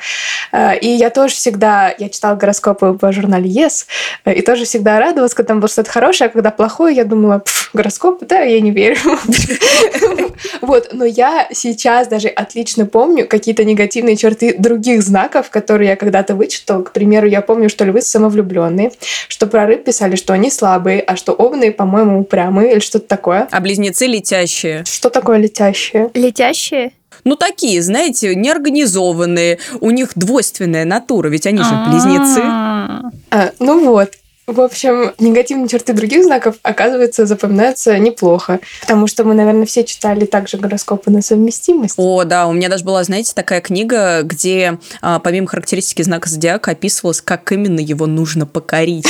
Э, 0.54 0.80
и 0.80 0.88
я 0.88 1.10
тоже 1.10 1.36
всегда, 1.36 1.94
я 1.98 2.08
читала 2.08 2.38
гороскопы 2.38 2.94
по 2.94 3.12
журнале 3.12 3.50
Yes, 3.50 3.88
и 4.38 4.42
тоже 4.44 4.66
всегда 4.66 5.00
радовалась, 5.00 5.34
когда 5.34 5.48
там 5.48 5.60
было 5.60 5.68
что-то 5.68 5.90
хорошее, 5.90 6.28
а 6.28 6.32
когда 6.32 6.52
плохое, 6.52 6.96
я 6.96 7.06
думала, 7.06 7.42
гороскоп, 7.74 8.24
да, 8.28 8.42
я 8.42 8.62
не 8.62 8.72
верю. 8.72 8.98
Вот, 10.62 10.90
но 10.92 11.04
я 11.04 11.48
сейчас 11.52 12.08
даже 12.08 12.28
отлично 12.28 12.86
помню 12.86 13.28
какие-то 13.28 13.64
негативные 13.64 14.16
черты 14.16 14.56
других 14.58 15.02
знаков, 15.02 15.50
которые 15.50 15.90
я 15.90 15.96
когда-то 15.96 16.36
вычитала. 16.36 16.84
К 16.84 16.92
примеру, 16.92 17.26
я 17.26 17.42
помню, 17.42 17.70
что 17.70 17.86
львы 17.86 18.02
самовлюбленные, 18.02 18.92
что 19.28 19.48
про 19.48 19.66
рыб 19.66 19.86
писали, 19.86 20.16
что 20.16 20.34
они 20.34 20.52
слабые, 20.52 21.02
а 21.02 21.16
что 21.16 21.34
овны, 21.34 21.72
по-моему, 21.72 22.20
упрямые 22.20 22.74
или 22.74 22.80
что-то 22.80 23.08
такое. 23.08 23.48
А 23.50 23.60
близнецы 23.60 24.06
летящие. 24.06 24.84
Что 24.86 25.10
такое 25.10 25.38
летящие? 25.38 26.12
Летящие? 26.14 26.92
ну, 27.24 27.36
такие, 27.36 27.82
знаете, 27.82 28.36
неорганизованные, 28.36 29.60
у 29.80 29.92
них 29.92 30.12
двойственная 30.16 30.86
натура, 30.86 31.28
ведь 31.28 31.46
они 31.46 31.64
же 31.64 31.70
близнецы. 31.90 32.42
А, 32.42 33.52
ну 33.60 33.92
вот, 33.92 34.12
в 34.48 34.62
общем, 34.62 35.14
негативные 35.20 35.68
черты 35.68 35.92
других 35.92 36.24
знаков, 36.24 36.56
оказывается, 36.64 37.26
запоминаются 37.26 37.98
неплохо. 38.00 38.62
Потому 38.80 39.08
что 39.08 39.26
мы, 39.26 39.34
наверное, 39.34 39.66
все 39.66 39.84
читали 39.84 40.26
также 40.26 40.58
гороскопы 40.58 41.12
на 41.12 41.22
совместимость. 41.22 41.96
О, 41.98 42.24
да, 42.24 42.48
у 42.48 42.54
меня 42.54 42.70
даже 42.70 42.86
была, 42.86 43.04
знаете, 43.04 43.34
такая 43.36 43.60
книга, 43.60 44.22
где 44.24 44.80
а, 45.02 45.20
помимо 45.20 45.48
характеристики 45.48 46.02
знака 46.02 46.30
зодиака 46.30 46.72
описывалось, 46.72 47.20
как 47.20 47.52
именно 47.52 47.82
его 47.82 48.06
нужно 48.06 48.46
покорить. 48.46 49.06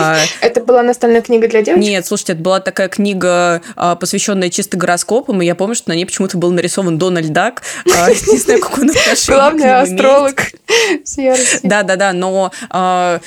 А, 0.00 0.18
это 0.40 0.60
была 0.62 0.82
настольная 0.82 1.22
книга 1.22 1.48
для 1.48 1.62
девочек? 1.62 1.88
Нет, 1.88 2.06
слушайте, 2.06 2.32
это 2.32 2.42
была 2.42 2.60
такая 2.60 2.88
книга, 2.88 3.62
а, 3.76 3.96
посвященная 3.96 4.50
чисто 4.50 4.76
гороскопам, 4.76 5.42
и 5.42 5.46
я 5.46 5.54
помню, 5.54 5.74
что 5.74 5.90
на 5.90 5.94
ней 5.94 6.04
почему-то 6.04 6.38
был 6.38 6.50
нарисован 6.50 6.98
Дональд 6.98 7.32
Дак. 7.32 7.62
Не 7.86 8.38
знаю, 8.38 8.60
какой 8.60 8.84
он 8.84 8.90
отношение 8.90 9.40
Главный 9.40 9.80
астролог. 9.80 10.36
Да-да-да, 11.62 12.12
но 12.12 12.50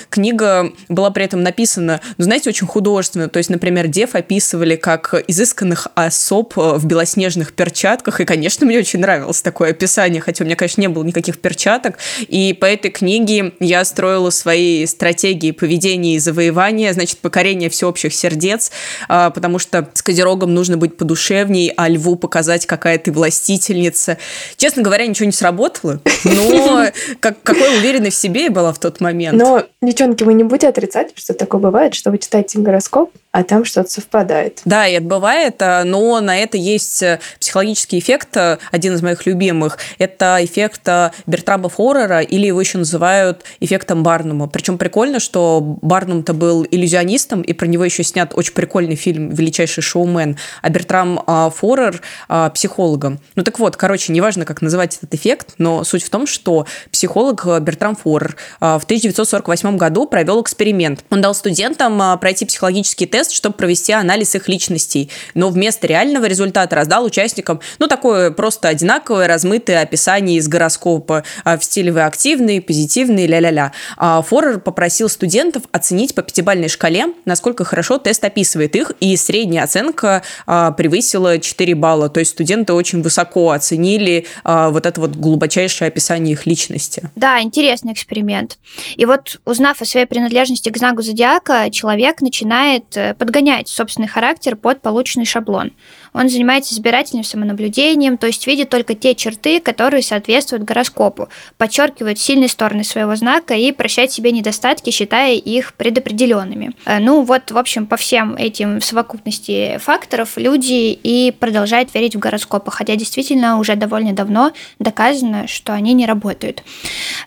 книга 0.09 0.71
была 0.89 1.11
при 1.11 1.25
этом 1.25 1.43
написана 1.43 2.01
ну, 2.17 2.23
знаете, 2.23 2.49
очень 2.49 2.67
художественно. 2.67 3.29
То 3.29 3.37
есть, 3.37 3.49
например, 3.49 3.87
дев 3.87 4.15
описывали 4.15 4.75
как 4.75 5.13
изысканных 5.27 5.87
особ 5.95 6.53
в 6.55 6.85
белоснежных 6.85 7.53
перчатках, 7.53 8.19
и, 8.21 8.25
конечно, 8.25 8.65
мне 8.65 8.79
очень 8.79 8.99
нравилось 8.99 9.41
такое 9.41 9.71
описание, 9.71 10.21
хотя 10.21 10.43
у 10.43 10.45
меня, 10.45 10.55
конечно, 10.55 10.81
не 10.81 10.87
было 10.87 11.03
никаких 11.03 11.39
перчаток, 11.39 11.97
и 12.27 12.53
по 12.53 12.65
этой 12.65 12.91
книге 12.91 13.53
я 13.59 13.83
строила 13.85 14.29
свои 14.29 14.85
стратегии 14.85 15.51
поведения 15.51 16.15
и 16.15 16.19
завоевания, 16.19 16.62
значит, 16.93 17.19
покорение 17.19 17.69
всеобщих 17.69 18.13
сердец, 18.13 18.71
а, 19.07 19.29
потому 19.29 19.59
что 19.59 19.89
с 19.93 20.01
Козерогом 20.01 20.53
нужно 20.53 20.77
быть 20.77 20.97
подушевней, 20.97 21.73
а 21.75 21.89
Льву 21.89 22.15
показать, 22.15 22.65
какая 22.65 22.97
ты 22.97 23.11
властительница. 23.11 24.17
Честно 24.57 24.81
говоря, 24.81 25.05
ничего 25.05 25.25
не 25.25 25.31
сработало, 25.31 25.99
но 26.23 26.85
как, 27.19 27.41
какой 27.43 27.77
уверенной 27.77 28.09
в 28.09 28.15
себе 28.15 28.45
я 28.45 28.51
была 28.51 28.73
в 28.73 28.79
тот 28.79 29.01
момент. 29.01 29.37
Но, 29.37 29.63
девчонки, 29.81 30.23
вы 30.23 30.33
не 30.33 30.43
будете 30.43 30.67
отрицать, 30.67 31.11
что 31.15 31.33
такое 31.33 31.61
бывает, 31.61 31.93
что 31.95 32.11
вы 32.11 32.17
читаете 32.17 32.59
гороскоп, 32.59 33.11
а 33.31 33.43
там 33.43 33.65
что-то 33.65 33.89
совпадает. 33.89 34.61
Да, 34.63 34.87
и 34.87 34.93
это 34.93 35.05
бывает, 35.05 35.61
а, 35.61 35.83
но 35.83 36.19
на 36.21 36.37
это 36.37 36.55
есть 36.57 37.01
э, 37.01 37.19
психологический 37.39 37.97
эффект, 37.97 38.37
э, 38.37 38.59
один 38.71 38.93
из 38.93 39.01
моих 39.01 39.25
любимых. 39.25 39.79
Это 39.97 40.37
эффект 40.41 40.87
э, 40.87 41.11
Бертрама 41.25 41.69
Форера, 41.69 42.21
или 42.21 42.45
его 42.45 42.61
еще 42.61 42.77
называют 42.77 43.43
эффектом 43.59 44.03
Барнума. 44.03 44.47
Причем 44.47 44.77
прикольно, 44.77 45.19
что 45.19 45.61
Барнум-то 45.61 46.33
был 46.33 46.42
иллюзионистом, 46.69 47.41
и 47.41 47.53
про 47.53 47.65
него 47.65 47.85
еще 47.85 48.03
снят 48.03 48.31
очень 48.35 48.53
прикольный 48.53 48.95
фильм 48.95 49.29
«Величайший 49.29 49.81
шоумен», 49.81 50.37
а 50.61 50.69
Бертрам 50.69 51.23
Форер– 51.55 52.01
психологом. 52.53 53.19
Ну 53.35 53.43
так 53.43 53.59
вот, 53.59 53.77
короче, 53.77 54.13
неважно, 54.13 54.45
как 54.45 54.61
называть 54.61 54.97
этот 54.97 55.13
эффект, 55.13 55.55
но 55.57 55.83
суть 55.83 56.03
в 56.03 56.09
том, 56.09 56.27
что 56.27 56.67
психолог 56.91 57.45
Бертрам 57.61 57.95
Форер 57.95 58.35
в 58.59 58.83
1948 58.83 59.77
году 59.77 60.05
провел 60.07 60.41
эксперимент. 60.41 61.03
Он 61.09 61.21
дал 61.21 61.35
студентам 61.35 62.19
пройти 62.19 62.45
психологический 62.45 63.05
тест, 63.05 63.31
чтобы 63.31 63.55
провести 63.55 63.93
анализ 63.93 64.35
их 64.35 64.47
личностей. 64.47 65.09
Но 65.33 65.49
вместо 65.49 65.87
реального 65.87 66.25
результата 66.25 66.75
раздал 66.75 67.05
участникам, 67.05 67.61
ну, 67.79 67.87
такое 67.87 68.31
просто 68.31 68.67
одинаковое 68.67 69.27
размытое 69.27 69.81
описание 69.81 70.37
из 70.37 70.47
гороскопа 70.47 71.23
а, 71.43 71.57
в 71.57 71.63
стиле 71.63 71.91
«вы 71.91 72.01
активные», 72.01 72.61
«позитивные», 72.61 73.27
ля-ля-ля. 73.27 73.71
А 73.97 74.21
Форер 74.21 74.59
попросил 74.59 75.09
студентов 75.09 75.63
оценить 75.71 76.15
по 76.15 76.21
пятибалльной 76.33 76.67
шкале, 76.67 77.13
насколько 77.25 77.63
хорошо 77.63 77.99
тест 77.99 78.25
описывает 78.25 78.75
их, 78.75 78.91
и 78.99 79.15
средняя 79.15 79.63
оценка 79.65 80.23
а, 80.47 80.71
превысила 80.71 81.37
4 81.37 81.75
балла. 81.75 82.09
То 82.09 82.19
есть 82.19 82.31
студенты 82.31 82.73
очень 82.73 83.03
высоко 83.03 83.51
оценили 83.51 84.25
а, 84.43 84.71
вот 84.71 84.87
это 84.87 84.99
вот 84.99 85.11
глубочайшее 85.11 85.89
описание 85.89 86.33
их 86.33 86.47
личности. 86.47 87.11
Да, 87.15 87.39
интересный 87.39 87.93
эксперимент. 87.93 88.57
И 88.95 89.05
вот 89.05 89.39
узнав 89.45 89.81
о 89.81 89.85
своей 89.85 90.07
принадлежности 90.07 90.69
к 90.69 90.77
знаку 90.77 91.03
зодиака, 91.03 91.69
человек 91.69 92.21
начинает 92.21 92.97
э, 92.97 93.13
подгонять 93.13 93.67
собственный 93.67 94.07
характер 94.07 94.55
под 94.55 94.81
полученный 94.81 95.25
шаблон. 95.25 95.71
Он 96.13 96.29
занимается 96.29 96.73
избирательным 96.73 97.23
самонаблюдением, 97.23 98.17
то 98.17 98.27
есть 98.27 98.45
видит 98.47 98.69
только 98.69 98.95
те 98.95 99.15
черты, 99.15 99.59
которые 99.59 100.03
соответствуют 100.03 100.63
гороскопу, 100.63 101.29
подчеркивает 101.57 102.19
сильные 102.19 102.49
стороны 102.49 102.83
своего 102.83 103.15
знака 103.15 103.55
и 103.55 103.71
прощает 103.71 104.11
себе 104.11 104.31
недостатки, 104.31 104.91
считая 104.91 105.35
их 105.35 105.73
предопределенными. 105.73 106.73
Э, 106.85 106.99
ну 106.99 107.23
вот, 107.23 107.51
в 107.51 107.57
общем, 107.57 107.87
по 107.87 107.97
всем 107.97 108.35
этим 108.35 108.81
совокупности 108.81 109.77
факторов 109.79 110.37
люди 110.37 110.91
и 110.91 111.31
продолжают 111.37 111.93
верить 111.93 112.15
в 112.15 112.19
гороскопы, 112.19 112.71
хотя 112.71 112.95
действительно 112.95 113.57
уже 113.59 113.75
довольно 113.75 114.13
давно 114.13 114.51
доказано, 114.79 115.47
что 115.47 115.73
они 115.73 115.93
не 115.93 116.05
работают. 116.05 116.63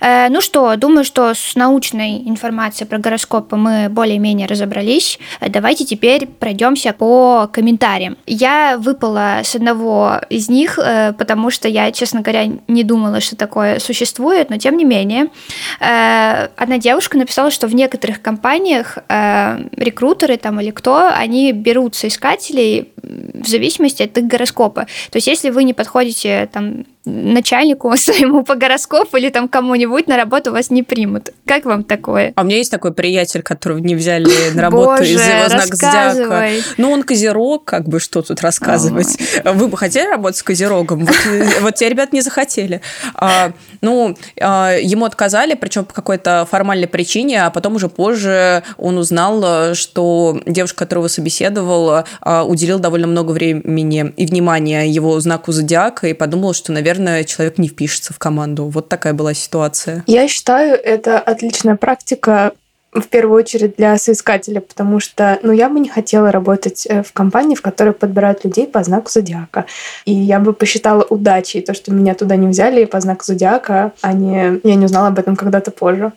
Э, 0.00 0.28
ну 0.28 0.40
что, 0.40 0.76
думаю, 0.76 1.04
что 1.04 1.34
с 1.34 1.54
научной 1.56 2.18
информацией 2.28 2.88
про 2.88 2.98
гороскопы 2.98 3.56
мы 3.56 3.88
более-менее 3.88 4.46
разобрались. 4.46 5.18
Давайте 5.40 5.84
теперь 5.84 6.26
пройдемся 6.26 6.92
по 6.92 7.48
комментариям. 7.52 8.16
Я 8.26 8.75
выпала 8.76 9.40
с 9.42 9.54
одного 9.54 10.20
из 10.28 10.48
них, 10.48 10.78
э, 10.78 11.12
потому 11.12 11.50
что 11.50 11.68
я, 11.68 11.92
честно 11.92 12.20
говоря, 12.20 12.46
не 12.68 12.84
думала, 12.84 13.20
что 13.20 13.36
такое 13.36 13.78
существует, 13.78 14.50
но 14.50 14.58
тем 14.58 14.76
не 14.76 14.84
менее. 14.84 15.28
Э, 15.80 16.48
одна 16.56 16.78
девушка 16.78 17.18
написала, 17.18 17.50
что 17.50 17.66
в 17.66 17.74
некоторых 17.74 18.22
компаниях 18.22 18.98
э, 19.08 19.58
рекрутеры 19.76 20.36
там 20.36 20.60
или 20.60 20.70
кто, 20.70 21.08
они 21.08 21.52
берут 21.52 21.94
соискателей 21.94 22.92
в 23.02 23.46
зависимости 23.46 24.02
от 24.02 24.16
их 24.18 24.24
гороскопа. 24.24 24.86
То 25.10 25.16
есть 25.16 25.26
если 25.26 25.50
вы 25.50 25.64
не 25.64 25.74
подходите 25.74 26.48
там 26.52 26.84
начальнику 27.06 27.96
своему 27.96 28.42
по 28.42 28.56
гороскопу 28.56 29.16
или 29.16 29.30
там 29.30 29.48
кому-нибудь 29.48 30.08
на 30.08 30.16
работу 30.16 30.52
вас 30.52 30.70
не 30.70 30.82
примут. 30.82 31.30
Как 31.46 31.64
вам 31.64 31.84
такое? 31.84 32.32
А 32.36 32.42
у 32.42 32.44
меня 32.44 32.56
есть 32.56 32.70
такой 32.70 32.92
приятель, 32.92 33.42
которого 33.42 33.78
не 33.78 33.94
взяли 33.94 34.28
на 34.54 34.62
работу 34.62 35.04
из-за 35.04 35.30
его 35.30 35.48
знака 35.48 35.76
зодиака. 35.76 36.48
Ну, 36.76 36.90
он 36.90 37.02
козерог, 37.02 37.64
как 37.64 37.88
бы, 37.88 38.00
что 38.00 38.22
тут 38.22 38.42
рассказывать. 38.42 39.18
Вы 39.44 39.68
бы 39.68 39.76
хотели 39.76 40.08
работать 40.08 40.38
с 40.38 40.42
козерогом? 40.42 41.06
Вот, 41.06 41.16
вот 41.60 41.74
те 41.76 41.88
ребята 41.88 42.14
не 42.14 42.20
захотели. 42.20 42.80
А, 43.14 43.52
ну, 43.80 44.16
а, 44.40 44.76
ему 44.76 45.04
отказали, 45.04 45.54
причем 45.54 45.84
по 45.84 45.94
какой-то 45.94 46.46
формальной 46.50 46.88
причине, 46.88 47.44
а 47.44 47.50
потом 47.50 47.76
уже 47.76 47.88
позже 47.88 48.62
он 48.76 48.98
узнал, 48.98 49.74
что 49.74 50.40
девушка, 50.46 50.78
которого 50.78 51.08
собеседовал, 51.08 52.04
а, 52.20 52.44
уделил 52.44 52.78
довольно 52.78 53.06
много 53.06 53.32
времени 53.32 54.12
и 54.16 54.26
внимания 54.26 54.88
его 54.88 55.18
знаку 55.20 55.52
зодиака 55.52 56.08
и 56.08 56.12
подумал, 56.12 56.54
что, 56.54 56.72
наверное, 56.72 56.95
наверное, 56.98 57.24
человек 57.24 57.58
не 57.58 57.68
впишется 57.68 58.12
в 58.12 58.18
команду. 58.18 58.66
Вот 58.66 58.88
такая 58.88 59.12
была 59.12 59.34
ситуация. 59.34 60.04
Я 60.06 60.28
считаю, 60.28 60.74
это 60.74 61.18
отличная 61.18 61.76
практика 61.76 62.52
в 62.92 63.08
первую 63.08 63.38
очередь 63.38 63.76
для 63.76 63.98
соискателя, 63.98 64.60
потому 64.60 65.00
что 65.00 65.38
ну, 65.42 65.52
я 65.52 65.68
бы 65.68 65.80
не 65.80 65.88
хотела 65.88 66.32
работать 66.32 66.86
э, 66.86 67.02
в 67.02 67.12
компании, 67.12 67.54
в 67.54 67.60
которой 67.60 67.92
подбирают 67.92 68.44
людей 68.44 68.66
по 68.66 68.82
знаку 68.82 69.10
зодиака. 69.10 69.66
И 70.06 70.12
я 70.12 70.40
бы 70.40 70.54
посчитала 70.54 71.02
удачей 71.02 71.60
то, 71.60 71.74
что 71.74 71.92
меня 71.92 72.14
туда 72.14 72.36
не 72.36 72.46
взяли 72.46 72.86
по 72.86 72.98
знаку 73.00 73.24
зодиака, 73.24 73.92
а 74.00 74.12
не 74.14 74.60
я 74.64 74.74
не 74.76 74.86
узнала 74.86 75.08
об 75.08 75.18
этом 75.18 75.36
когда-то 75.36 75.70
позже. 75.70 76.12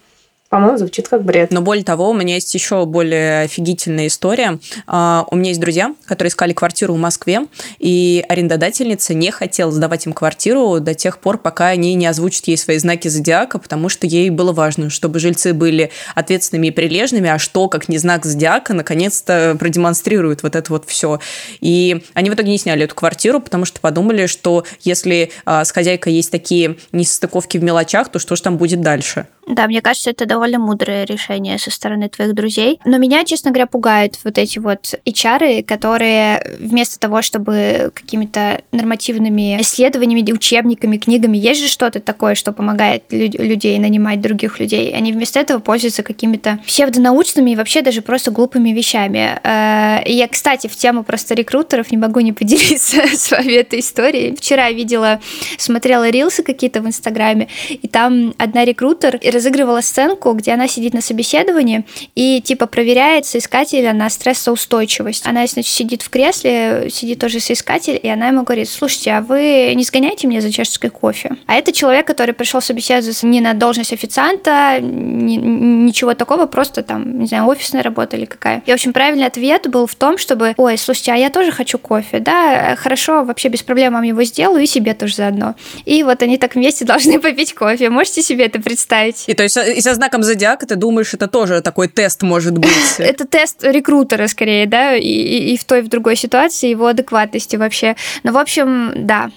По-моему, 0.49 0.79
звучит 0.79 1.07
как 1.07 1.23
бред. 1.23 1.51
Но 1.51 1.61
более 1.61 1.83
того, 1.83 2.09
у 2.09 2.13
меня 2.13 2.33
есть 2.35 2.51
еще 2.55 2.85
более 2.87 3.41
офигительная 3.41 4.07
история. 4.07 4.57
А, 4.87 5.25
у 5.29 5.35
меня 5.35 5.49
есть 5.49 5.61
друзья, 5.61 5.93
которые 6.05 6.29
искали 6.29 6.53
квартиру 6.53 6.95
в 6.95 6.97
Москве, 6.97 7.41
и 7.77 8.25
арендодательница 8.27 9.13
не 9.13 9.29
хотела 9.29 9.71
сдавать 9.71 10.07
им 10.07 10.13
квартиру 10.13 10.79
до 10.79 10.95
тех 10.95 11.19
пор, 11.19 11.37
пока 11.37 11.67
они 11.67 11.93
не 11.93 12.07
озвучат 12.07 12.47
ей 12.47 12.57
свои 12.57 12.79
знаки 12.79 13.07
зодиака, 13.09 13.59
потому 13.59 13.89
что 13.89 14.07
ей 14.07 14.31
было 14.31 14.51
важно, 14.51 14.89
чтобы 14.89 15.19
жильцы 15.19 15.53
были 15.53 15.91
ответственными 16.15 16.67
и 16.67 16.71
прилежными, 16.71 17.29
а 17.29 17.37
что, 17.37 17.67
как 17.67 17.87
не 17.87 17.99
знак 17.99 18.25
зодиака, 18.25 18.73
наконец-то 18.73 19.55
продемонстрирует 19.59 20.41
вот 20.41 20.55
это 20.55 20.73
вот 20.73 20.85
все. 20.87 21.19
И 21.61 22.03
они 22.15 22.31
в 22.31 22.33
итоге 22.33 22.49
не 22.49 22.57
сняли 22.57 22.85
эту 22.85 22.95
квартиру, 22.95 23.39
потому 23.39 23.65
что 23.65 23.79
подумали, 23.79 24.25
что 24.25 24.65
если 24.81 25.31
а, 25.45 25.63
с 25.63 25.71
хозяйкой 25.71 26.13
есть 26.13 26.31
такие 26.31 26.77
несостыковки 26.91 27.59
в 27.59 27.63
мелочах, 27.63 28.09
то 28.09 28.17
что 28.17 28.35
же 28.35 28.41
там 28.41 28.57
будет 28.57 28.81
дальше? 28.81 29.27
Да, 29.49 29.65
мне 29.65 29.81
кажется, 29.81 30.11
это 30.11 30.27
довольно 30.27 30.59
мудрое 30.59 31.05
решение 31.05 31.57
со 31.57 31.71
стороны 31.71 32.07
твоих 32.07 32.35
друзей. 32.35 32.79
Но 32.85 32.99
меня, 32.99 33.25
честно 33.25 33.49
говоря, 33.49 33.65
пугают 33.65 34.19
вот 34.23 34.37
эти 34.37 34.59
вот 34.59 34.93
HR, 35.05 35.63
которые 35.63 36.57
вместо 36.59 36.99
того, 36.99 37.23
чтобы 37.23 37.91
какими-то 37.95 38.61
нормативными 38.71 39.59
исследованиями, 39.59 40.31
учебниками, 40.31 40.97
книгами, 40.97 41.35
есть 41.35 41.61
же 41.61 41.67
что-то 41.67 41.99
такое, 41.99 42.35
что 42.35 42.51
помогает 42.51 43.03
люд- 43.09 43.39
людей 43.39 43.79
нанимать 43.79 44.21
других 44.21 44.59
людей, 44.59 44.93
они 44.93 45.11
вместо 45.11 45.39
этого 45.39 45.59
пользуются 45.59 46.03
какими-то 46.03 46.59
псевдонаучными 46.67 47.51
и 47.51 47.55
вообще 47.55 47.81
даже 47.81 48.03
просто 48.03 48.29
глупыми 48.29 48.69
вещами. 48.69 49.39
Э, 49.43 50.03
и 50.05 50.13
я, 50.13 50.27
кстати, 50.27 50.67
в 50.67 50.75
тему 50.75 51.03
просто 51.03 51.33
рекрутеров 51.33 51.91
не 51.91 51.97
могу 51.97 52.19
не 52.19 52.33
поделиться 52.33 53.01
с 53.15 53.31
вами 53.31 53.53
этой 53.53 53.79
историей. 53.79 54.35
Вчера 54.35 54.69
видела, 54.69 55.19
смотрела 55.57 56.07
рилсы 56.09 56.43
какие-то 56.43 56.81
в 56.81 56.87
Инстаграме, 56.87 57.47
и 57.69 57.87
там 57.87 58.35
одна 58.37 58.63
рекрутер 58.63 59.17
разыгрывала 59.39 59.81
сценку, 59.81 60.33
где 60.33 60.51
она 60.51 60.67
сидит 60.67 60.93
на 60.93 61.01
собеседовании 61.01 61.85
и 62.15 62.41
типа 62.41 62.67
проверяет 62.67 63.25
соискателя 63.25 63.93
на 63.93 64.09
стрессоустойчивость. 64.09 65.25
Она, 65.25 65.47
значит, 65.47 65.71
сидит 65.71 66.01
в 66.01 66.09
кресле, 66.09 66.89
сидит 66.91 67.19
тоже 67.19 67.39
соискатель, 67.39 67.97
и 68.01 68.07
она 68.07 68.27
ему 68.27 68.43
говорит, 68.43 68.69
слушайте, 68.69 69.11
а 69.11 69.21
вы 69.21 69.73
не 69.75 69.83
сгоняете 69.83 70.27
мне 70.27 70.41
за 70.41 70.51
чашечкой 70.51 70.89
кофе? 70.89 71.37
А 71.47 71.55
это 71.55 71.71
человек, 71.71 72.05
который 72.05 72.33
пришел 72.33 72.61
собеседоваться 72.61 73.25
не 73.25 73.39
на 73.39 73.53
должность 73.53 73.93
официанта, 73.93 74.79
ни, 74.81 75.37
ничего 75.37 76.13
такого, 76.13 76.45
просто 76.45 76.83
там, 76.83 77.19
не 77.19 77.27
знаю, 77.27 77.47
офисная 77.47 77.81
работа 77.81 78.17
или 78.17 78.25
какая. 78.25 78.61
И, 78.65 78.71
в 78.71 78.73
общем, 78.73 78.91
правильный 78.91 79.25
ответ 79.25 79.69
был 79.69 79.87
в 79.87 79.95
том, 79.95 80.17
чтобы, 80.17 80.53
ой, 80.57 80.77
слушайте, 80.77 81.13
а 81.13 81.15
я 81.15 81.29
тоже 81.29 81.51
хочу 81.51 81.77
кофе, 81.77 82.19
да, 82.19 82.75
хорошо, 82.75 83.23
вообще 83.23 83.47
без 83.47 83.63
проблем 83.63 83.93
вам 83.93 84.03
его 84.03 84.23
сделаю 84.23 84.63
и 84.63 84.67
себе 84.67 84.93
тоже 84.93 85.15
заодно. 85.15 85.55
И 85.85 86.03
вот 86.03 86.21
они 86.21 86.37
так 86.37 86.55
вместе 86.55 86.83
должны 86.89 87.19
попить 87.19 87.53
кофе. 87.53 87.89
Можете 87.89 88.21
себе 88.21 88.45
это 88.45 88.61
представить? 88.61 89.28
И 89.29 89.35
то 89.35 89.43
есть 89.43 89.55
и 89.57 89.79
со 89.79 89.93
знаком 89.93 90.23
зодиака 90.23 90.65
ты 90.65 90.75
думаешь, 90.75 91.13
это 91.13 91.27
тоже 91.27 91.61
такой 91.61 91.87
тест 91.87 92.23
может 92.23 92.57
быть? 92.57 92.71
Это 92.97 93.27
тест 93.27 93.63
рекрутера 93.63 94.25
скорее, 94.25 94.65
да, 94.65 94.95
и, 94.95 95.03
и 95.03 95.55
в 95.55 95.65
той, 95.65 95.79
и 95.79 95.81
в 95.83 95.87
другой 95.87 96.15
ситуации, 96.15 96.69
его 96.69 96.87
адекватности 96.87 97.55
вообще. 97.55 97.95
Ну, 98.23 98.31
в 98.31 98.39
общем, 98.39 98.91
да, 98.95 99.29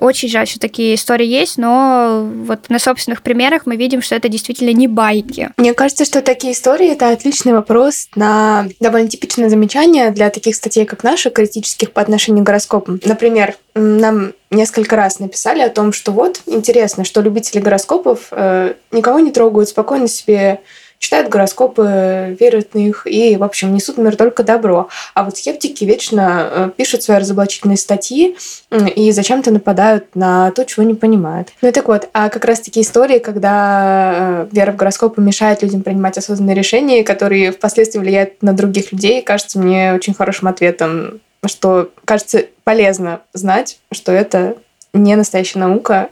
очень 0.00 0.28
жаль, 0.28 0.46
что 0.46 0.58
такие 0.58 0.94
истории 0.94 1.26
есть, 1.26 1.58
но 1.58 2.28
вот 2.46 2.68
на 2.68 2.78
собственных 2.78 3.22
примерах 3.22 3.62
мы 3.66 3.76
видим, 3.76 4.02
что 4.02 4.14
это 4.14 4.28
действительно 4.28 4.72
не 4.72 4.88
байки. 4.88 5.50
Мне 5.56 5.74
кажется, 5.74 6.04
что 6.04 6.22
такие 6.22 6.52
истории– 6.52 6.88
это 6.92 7.10
отличный 7.10 7.52
вопрос 7.52 8.08
на 8.14 8.66
довольно 8.80 9.08
типичное 9.08 9.48
замечание 9.48 10.10
для 10.10 10.30
таких 10.30 10.56
статей, 10.56 10.84
как 10.84 11.04
наши, 11.04 11.30
критических 11.30 11.92
по 11.92 12.00
отношению 12.00 12.44
к 12.44 12.46
гороскопам. 12.46 13.00
Например, 13.04 13.56
нам 13.74 14.32
несколько 14.50 14.96
раз 14.96 15.18
написали 15.18 15.60
о 15.60 15.70
том, 15.70 15.92
что 15.92 16.12
вот 16.12 16.42
интересно, 16.46 17.04
что 17.04 17.20
любители 17.20 17.60
гороскопов 17.60 18.28
э, 18.30 18.74
никого 18.90 19.18
не 19.20 19.30
трогают, 19.30 19.70
спокойно 19.70 20.08
себе 20.08 20.60
читают 21.02 21.28
гороскопы, 21.28 22.36
верят 22.38 22.68
в 22.72 22.76
них 22.76 23.06
и, 23.06 23.36
в 23.36 23.42
общем, 23.42 23.74
несут 23.74 23.98
мир 23.98 24.14
только 24.14 24.44
добро. 24.44 24.88
А 25.14 25.24
вот 25.24 25.36
скептики 25.36 25.84
вечно 25.84 26.48
э, 26.48 26.70
пишут 26.76 27.02
свои 27.02 27.18
разоблачительные 27.18 27.76
статьи 27.76 28.36
и 28.94 29.10
зачем-то 29.10 29.50
нападают 29.50 30.14
на 30.14 30.52
то, 30.52 30.64
чего 30.64 30.84
не 30.84 30.94
понимают. 30.94 31.48
Ну 31.60 31.68
и 31.68 31.72
так 31.72 31.88
вот, 31.88 32.08
а 32.12 32.28
как 32.28 32.44
раз 32.44 32.60
такие 32.60 32.86
истории, 32.86 33.18
когда 33.18 34.12
э, 34.14 34.48
вера 34.52 34.70
в 34.70 34.76
гороскопы 34.76 35.20
мешает 35.20 35.62
людям 35.62 35.82
принимать 35.82 36.18
осознанные 36.18 36.54
решения, 36.54 37.02
которые 37.02 37.50
впоследствии 37.50 37.98
влияют 37.98 38.40
на 38.40 38.52
других 38.52 38.92
людей, 38.92 39.22
кажется 39.22 39.58
мне 39.58 39.94
очень 39.94 40.14
хорошим 40.14 40.46
ответом, 40.46 41.20
что 41.44 41.90
кажется 42.04 42.44
полезно 42.62 43.22
знать, 43.32 43.80
что 43.90 44.12
это 44.12 44.54
не 44.94 45.16
настоящая 45.16 45.58
наука, 45.58 46.10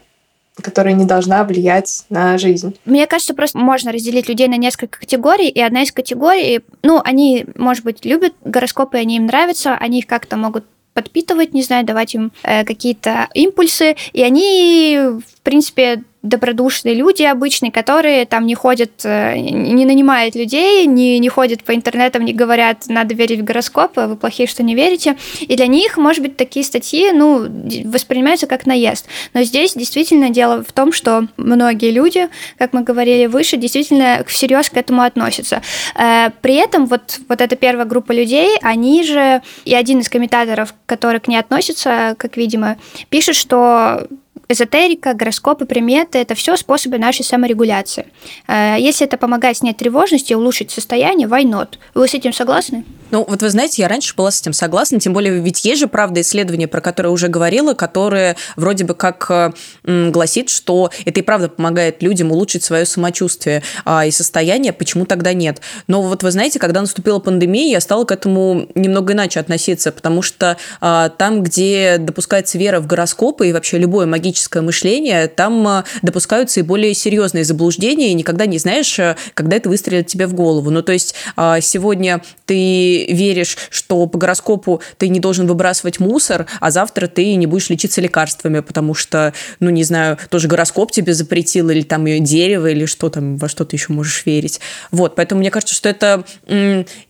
которая 0.55 0.93
не 0.93 1.05
должна 1.05 1.43
влиять 1.43 2.05
на 2.09 2.37
жизнь. 2.37 2.75
Мне 2.85 3.07
кажется, 3.07 3.33
просто 3.33 3.57
можно 3.57 3.91
разделить 3.91 4.27
людей 4.27 4.47
на 4.47 4.57
несколько 4.57 4.99
категорий, 4.99 5.49
и 5.49 5.61
одна 5.61 5.83
из 5.83 5.91
категорий, 5.91 6.61
ну, 6.83 7.01
они, 7.03 7.45
может 7.55 7.83
быть, 7.83 8.05
любят 8.05 8.33
гороскопы, 8.43 8.97
они 8.97 9.17
им 9.17 9.27
нравятся, 9.27 9.75
они 9.75 9.99
их 9.99 10.07
как-то 10.07 10.37
могут 10.37 10.65
подпитывать, 10.93 11.53
не 11.53 11.63
знаю, 11.63 11.85
давать 11.85 12.15
им 12.15 12.31
э, 12.43 12.65
какие-то 12.65 13.29
импульсы, 13.33 13.95
и 14.11 14.21
они, 14.21 14.99
в 14.99 15.41
принципе, 15.41 16.03
добродушные 16.23 16.93
люди 16.93 17.23
обычные, 17.23 17.71
которые 17.71 18.25
там 18.25 18.45
не 18.45 18.53
ходят, 18.53 18.91
э, 19.03 19.37
не 19.37 19.85
нанимают 19.85 20.35
людей, 20.35 20.85
не, 20.85 21.17
не 21.17 21.29
ходят 21.29 21.63
по 21.63 21.73
интернетам, 21.73 22.25
не 22.25 22.33
говорят, 22.33 22.85
надо 22.87 23.15
верить 23.15 23.39
в 23.39 23.43
гороскопы, 23.43 24.01
вы 24.01 24.15
плохие, 24.15 24.47
что 24.47 24.61
не 24.61 24.75
верите. 24.75 25.17
И 25.41 25.55
для 25.55 25.65
них, 25.65 25.97
может 25.97 26.21
быть, 26.21 26.37
такие 26.37 26.63
статьи, 26.63 27.11
ну, 27.11 27.47
воспринимаются 27.85 28.45
как 28.45 28.67
наезд. 28.67 29.07
Но 29.33 29.41
здесь 29.41 29.73
действительно 29.73 30.29
дело 30.29 30.63
в 30.63 30.71
том, 30.71 30.91
что 30.91 31.27
многие 31.37 31.89
люди, 31.91 32.29
как 32.59 32.73
мы 32.73 32.83
говорили 32.83 33.25
выше, 33.25 33.57
действительно 33.57 34.23
всерьез 34.27 34.69
к 34.69 34.77
этому 34.77 35.01
относятся. 35.01 35.63
Э, 35.95 36.29
при 36.41 36.55
этом 36.55 36.85
вот, 36.85 37.19
вот 37.27 37.41
эта 37.41 37.55
первая 37.55 37.85
группа 37.85 38.11
людей, 38.11 38.57
они 38.61 39.03
же, 39.03 39.41
и 39.65 39.73
один 39.73 39.99
из 39.99 40.09
комментаторов, 40.09 40.75
который 40.85 41.19
к 41.19 41.27
ней 41.27 41.37
относится, 41.37 42.15
как 42.19 42.37
видимо, 42.37 42.77
пишет, 43.09 43.35
что 43.35 44.07
эзотерика, 44.51 45.13
гороскопы, 45.13 45.65
приметы– 45.65 46.17
это 46.19 46.35
все 46.35 46.55
способы 46.57 46.97
нашей 46.97 47.23
саморегуляции. 47.23 48.05
Э, 48.47 48.75
если 48.79 49.05
это 49.05 49.17
помогает 49.17 49.57
снять 49.57 49.77
тревожность 49.77 50.31
и 50.31 50.35
улучшить 50.35 50.71
состояние, 50.71 51.27
why 51.27 51.43
not? 51.43 51.75
Вы 51.93 52.07
с 52.07 52.13
этим 52.13 52.33
согласны? 52.33 52.83
Ну, 53.11 53.25
вот 53.27 53.41
вы 53.41 53.49
знаете, 53.49 53.81
я 53.81 53.89
раньше 53.89 54.15
была 54.15 54.31
с 54.31 54.39
этим 54.39 54.53
согласна, 54.53 54.99
тем 54.99 55.11
более 55.11 55.39
ведь 55.39 55.65
есть 55.65 55.81
же, 55.81 55.87
правда, 55.87 56.21
исследование, 56.21 56.69
про 56.69 56.79
которое 56.79 57.09
уже 57.09 57.27
говорила, 57.27 57.73
которое 57.73 58.37
вроде 58.55 58.85
бы 58.85 58.95
как 58.95 59.53
м, 59.83 60.11
гласит, 60.13 60.49
что 60.49 60.89
это 61.03 61.19
и 61.19 61.23
правда 61.23 61.49
помогает 61.49 62.01
людям 62.01 62.31
улучшить 62.31 62.63
свое 62.63 62.85
самочувствие 62.85 63.63
а, 63.83 64.05
и 64.05 64.11
состояние, 64.11 64.71
почему 64.71 65.05
тогда 65.05 65.33
нет? 65.33 65.59
Но 65.87 66.01
вот 66.01 66.23
вы 66.23 66.31
знаете, 66.31 66.57
когда 66.57 66.79
наступила 66.79 67.19
пандемия, 67.19 67.69
я 67.69 67.81
стала 67.81 68.05
к 68.05 68.11
этому 68.11 68.67
немного 68.75 69.11
иначе 69.11 69.41
относиться, 69.41 69.91
потому 69.91 70.21
что 70.21 70.57
а, 70.79 71.09
там, 71.09 71.43
где 71.43 71.97
допускается 71.99 72.57
вера 72.57 72.79
в 72.79 72.87
гороскопы 72.87 73.49
и 73.49 73.53
вообще 73.53 73.77
любое 73.77 74.05
магическое 74.05 74.40
логическое 74.41 74.61
мышление, 74.61 75.27
там 75.27 75.67
э, 75.67 75.83
допускаются 76.01 76.59
и 76.59 76.63
более 76.63 76.93
серьезные 76.93 77.43
заблуждения, 77.43 78.11
и 78.11 78.13
никогда 78.13 78.45
не 78.45 78.57
знаешь, 78.57 78.97
э, 78.99 79.15
когда 79.33 79.57
это 79.57 79.69
выстрелит 79.69 80.07
тебе 80.07 80.27
в 80.27 80.33
голову. 80.33 80.69
Ну, 80.69 80.81
то 80.81 80.91
есть 80.91 81.15
а, 81.35 81.61
сегодня 81.61 82.21
ты 82.45 83.05
веришь, 83.05 83.57
что 83.69 84.07
по 84.07 84.17
гороскопу 84.17 84.81
ты 84.97 85.09
не 85.09 85.19
должен 85.19 85.47
выбрасывать 85.47 85.99
мусор, 85.99 86.47
а 86.59 86.71
завтра 86.71 87.07
ты 87.07 87.35
не 87.35 87.45
будешь 87.47 87.69
лечиться 87.69 88.01
лекарствами, 88.01 88.61
потому 88.61 88.93
что, 88.93 89.33
ну, 89.59 89.69
не 89.69 89.83
знаю, 89.83 90.17
тоже 90.29 90.47
гороскоп 90.47 90.91
тебе 90.91 91.13
запретил, 91.13 91.69
или 91.69 91.81
там 91.81 92.05
дерево, 92.23 92.67
или 92.67 92.85
что 92.85 93.09
там, 93.09 93.37
во 93.37 93.47
что 93.47 93.65
ты 93.65 93.75
еще 93.75 93.93
можешь 93.93 94.25
верить. 94.25 94.59
Вот, 94.91 95.15
поэтому 95.15 95.39
мне 95.39 95.51
кажется, 95.51 95.75
что 95.75 95.89
это, 95.89 96.23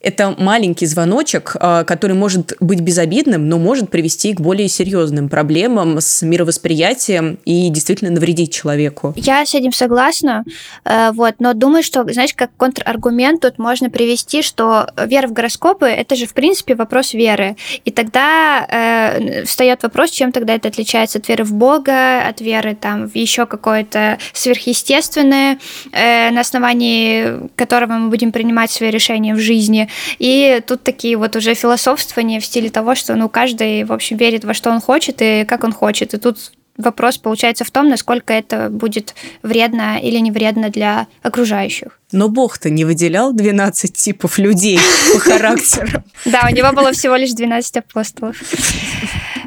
это 0.01 0.35
маленький 0.37 0.85
звоночек, 0.85 1.55
а, 1.59 1.83
который 1.83 2.15
может 2.15 2.53
быть 2.59 2.81
безобидным, 2.81 3.47
но 3.47 3.57
может 3.57 3.89
привести 3.89 4.33
к 4.33 4.41
более 4.41 4.67
серьезным 4.67 5.29
проблемам 5.29 5.99
с 6.01 6.21
мировосприятием 6.21 7.20
и 7.45 7.69
действительно 7.69 8.11
навредить 8.11 8.53
человеку. 8.53 9.13
Я 9.15 9.45
с 9.45 9.53
этим 9.55 9.71
согласна, 9.71 10.43
э, 10.85 11.11
вот, 11.11 11.35
но 11.39 11.53
думаю, 11.53 11.83
что, 11.83 12.03
знаешь, 12.11 12.33
как 12.33 12.51
контраргумент 12.57 13.41
тут 13.41 13.57
можно 13.57 13.89
привести, 13.89 14.41
что 14.41 14.87
вера 15.05 15.27
в 15.27 15.33
гороскопы– 15.33 15.85
это 15.87 16.15
же, 16.15 16.25
в 16.25 16.33
принципе, 16.33 16.75
вопрос 16.75 17.13
веры. 17.13 17.55
И 17.85 17.91
тогда 17.91 18.65
э, 18.67 19.45
встает 19.45 19.83
вопрос, 19.83 20.11
чем 20.11 20.31
тогда 20.31 20.55
это 20.55 20.67
отличается 20.67 21.19
от 21.19 21.27
веры 21.27 21.43
в 21.43 21.53
Бога, 21.53 22.27
от 22.27 22.41
веры 22.41 22.75
там, 22.75 23.09
в 23.09 23.15
еще 23.15 23.45
какое-то 23.45 24.17
сверхъестественное, 24.33 25.59
э, 25.91 26.31
на 26.31 26.41
основании 26.41 27.49
которого 27.55 27.93
мы 27.93 28.09
будем 28.09 28.31
принимать 28.31 28.71
свои 28.71 28.89
решения 28.89 29.33
в 29.33 29.39
жизни. 29.39 29.89
И 30.19 30.61
тут 30.65 30.83
такие 30.83 31.17
вот 31.17 31.35
уже 31.35 31.53
философствования 31.53 32.39
в 32.39 32.45
стиле 32.45 32.69
того, 32.69 32.95
что 32.95 33.15
ну, 33.15 33.29
каждый, 33.29 33.83
в 33.83 33.93
общем, 33.93 34.17
верит 34.17 34.43
во 34.43 34.53
что 34.53 34.71
он 34.71 34.81
хочет 34.81 35.21
и 35.21 35.45
как 35.45 35.63
он 35.63 35.73
хочет. 35.73 36.13
И 36.13 36.17
тут 36.17 36.51
вопрос 36.77 37.17
получается 37.17 37.63
в 37.63 37.71
том, 37.71 37.89
насколько 37.89 38.33
это 38.33 38.69
будет 38.69 39.15
вредно 39.43 39.99
или 39.99 40.17
не 40.17 40.31
вредно 40.31 40.69
для 40.69 41.07
окружающих. 41.21 41.99
Но 42.11 42.29
Бог-то 42.29 42.69
не 42.69 42.85
выделял 42.85 43.33
12 43.33 43.93
типов 43.93 44.37
людей 44.37 44.79
по 45.13 45.19
характеру. 45.19 46.03
Да, 46.25 46.47
у 46.49 46.53
него 46.53 46.71
было 46.73 46.91
всего 46.91 47.15
лишь 47.15 47.31
12 47.31 47.77
апостолов. 47.77 48.35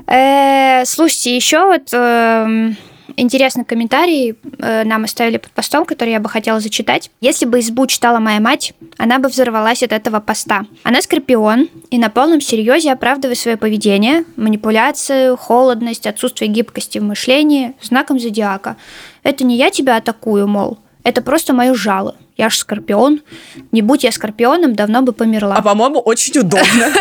Э, 0.06 0.84
слушайте, 0.84 1.34
еще 1.34 1.64
вот 1.64 1.88
эм, 1.92 2.76
интересный 3.16 3.64
комментарий 3.64 4.36
э, 4.58 4.84
нам 4.84 5.04
оставили 5.04 5.38
под 5.38 5.52
постом, 5.52 5.84
который 5.84 6.10
я 6.10 6.20
бы 6.20 6.28
хотела 6.28 6.60
зачитать. 6.60 7.10
Если 7.20 7.46
бы 7.46 7.60
избу 7.60 7.86
читала 7.86 8.18
моя 8.18 8.40
мать, 8.40 8.74
она 8.96 9.18
бы 9.18 9.28
взорвалась 9.28 9.82
от 9.82 9.92
этого 9.92 10.20
поста. 10.20 10.66
Она 10.82 11.02
скорпион 11.02 11.68
и 11.90 11.98
на 11.98 12.10
полном 12.10 12.40
серьезе 12.40 12.92
оправдывает 12.92 13.38
свое 13.38 13.56
поведение, 13.56 14.24
манипуляцию, 14.36 15.36
холодность, 15.36 16.06
отсутствие 16.06 16.50
гибкости 16.50 16.98
в 16.98 17.02
мышлении 17.02 17.74
знаком 17.82 18.18
зодиака. 18.18 18.76
Это 19.22 19.44
не 19.44 19.56
я 19.56 19.70
тебя 19.70 19.96
атакую, 19.96 20.46
мол, 20.46 20.78
это 21.02 21.22
просто 21.22 21.52
мое 21.52 21.74
жало. 21.74 22.16
Я 22.36 22.50
ж 22.50 22.58
скорпион. 22.58 23.20
Не 23.72 23.82
будь 23.82 24.04
я 24.04 24.12
скорпионом, 24.12 24.74
давно 24.74 25.02
бы 25.02 25.12
померла. 25.12 25.56
А 25.56 25.62
по-моему, 25.62 26.00
очень 26.00 26.38
удобно. 26.38 26.64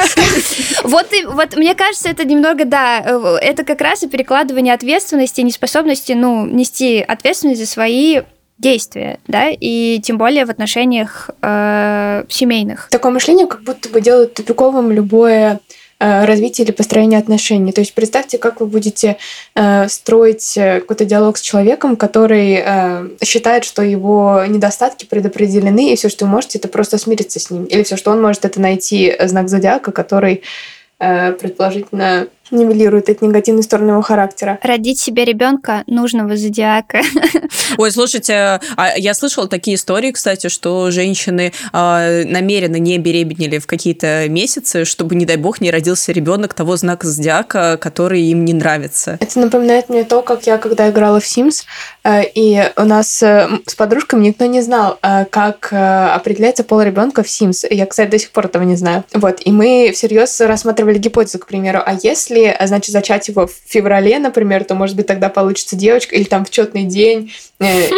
Вот, 0.84 1.13
и, 1.13 1.24
вот 1.26 1.56
мне 1.56 1.76
кажется, 1.76 2.10
это 2.10 2.26
немного, 2.26 2.65
да, 2.65 3.02
э, 3.06 3.38
это 3.41 3.63
как 3.63 3.82
раз 3.82 4.04
и 4.04 4.08
перекладывание 4.08 4.74
ответственности, 4.74 5.41
неспособности, 5.41 6.12
ну, 6.12 6.46
нести 6.46 7.00
ответственность 7.00 7.62
за 7.62 7.67
свои 7.67 8.22
действия, 8.58 9.19
да, 9.28 9.50
и 9.50 10.00
тем 10.04 10.17
более 10.17 10.46
в 10.46 10.50
отношениях 10.50 11.30
э, 11.41 12.26
семейных. 12.30 12.89
Такое 12.89 13.12
мышление 13.12 13.48
как 13.48 13.63
будто 13.63 13.89
бы 13.89 14.02
делает 14.02 14.34
тупиковым 14.34 14.91
любое 14.91 15.60
развития 16.04 16.63
или 16.63 16.72
построения 16.72 17.18
отношений. 17.18 17.72
То 17.72 17.82
есть 17.82 17.94
представьте, 17.94 18.38
как 18.38 18.60
вы 18.60 18.68
будете 18.68 19.18
э, 19.56 19.88
строить 19.88 20.58
э, 20.58 20.82
какой-то 20.82 21.06
диалог 21.06 21.38
с 21.38 21.42
человеком, 21.42 21.96
который 21.96 22.62
э, 22.63 23.08
считает, 23.24 23.63
что 23.63 23.82
его 23.82 24.44
недостатки 24.48 25.06
предопределены, 25.06 25.94
и 25.94 25.96
все, 25.96 26.10
что 26.10 26.26
вы 26.26 26.32
можете, 26.32 26.58
это 26.60 26.68
просто 26.68 26.98
смириться 26.98 27.39
с 27.39 27.50
ним. 27.50 27.66
Или 27.66 27.84
все, 27.84 27.96
что 27.96 28.12
он 28.12 28.22
может, 28.22 28.44
это 28.46 28.60
найти 28.60 29.16
знак 29.22 29.48
зодиака, 29.48 29.92
который 29.92 30.44
э, 31.00 31.32
предположительно 31.34 32.28
нивелирует 32.51 33.10
эти 33.10 33.23
негативные 33.23 33.63
стороны 33.63 33.91
его 33.91 34.01
характера. 34.01 34.60
Родить 34.62 34.99
себе 34.99 35.25
ребенка 35.25 35.84
нужного 35.88 36.36
зодиака. 36.36 37.01
Ой, 37.77 37.91
слушайте, 37.91 38.60
а 38.75 38.97
я 38.97 39.13
слышала 39.13 39.47
такие 39.47 39.75
истории, 39.75 40.12
кстати, 40.12 40.47
что 40.47 40.91
женщины 40.91 41.53
э, 41.71 42.23
намеренно 42.25 42.77
не 42.77 42.97
беременели 42.97 43.60
в 43.60 43.67
какие-то 43.67 44.27
месяцы, 44.29 44.86
чтобы, 44.86 45.15
не 45.15 45.25
дай 45.25 45.38
бог, 45.38 45.62
не 45.62 45.71
родился 45.71 46.12
ребенок 46.12 46.53
того 46.53 46.75
знака 46.75 47.08
зодиака, 47.08 47.77
который 47.77 48.21
им 48.21 48.45
не 48.45 48.53
нравится. 48.53 49.17
Это 49.19 49.39
напоминает 49.39 49.89
мне 49.89 50.03
то, 50.03 50.21
как 50.21 50.45
я, 50.45 50.58
когда 50.58 50.89
играла 50.89 51.19
в 51.19 51.25
Sims, 51.25 51.63
э, 52.03 52.23
и 52.34 52.71
у 52.75 52.84
нас 52.84 53.23
э, 53.23 53.47
с 53.65 53.75
подружками 53.75 54.27
никто 54.27 54.45
не 54.45 54.62
знал, 54.62 54.99
э, 55.01 55.25
как 55.25 55.71
определяется 55.71 56.63
пол 56.63 56.82
ребенка 56.82 57.23
в 57.23 57.27
Sims. 57.27 57.65
Я, 57.69 57.86
кстати, 57.86 58.10
до 58.10 58.19
сих 58.19 58.32
пор 58.32 58.45
этого 58.45 58.63
не 58.63 58.75
знаю. 58.75 59.03
Вот, 59.13 59.41
и 59.43 59.51
мы 59.51 59.91
всерьез 59.93 60.39
рассматривали 60.41 60.97
гипотезу, 60.97 61.39
к 61.39 61.47
примеру, 61.47 61.82
а 61.86 61.97
если 62.01 62.33
если, 62.34 62.56
а, 62.58 62.67
значит, 62.67 62.91
зачать 62.91 63.28
его 63.28 63.48
в 63.48 63.54
феврале, 63.65 64.19
например, 64.19 64.63
то, 64.63 64.76
может 64.76 64.96
быть, 64.96 65.08
тогда 65.08 65.30
получится 65.30 65.76
девочка, 65.76 66.15
или 66.15 66.24
там 66.24 66.46
в 66.46 66.50
четный 66.50 66.84
день. 66.84 67.32
Э. 67.60 67.89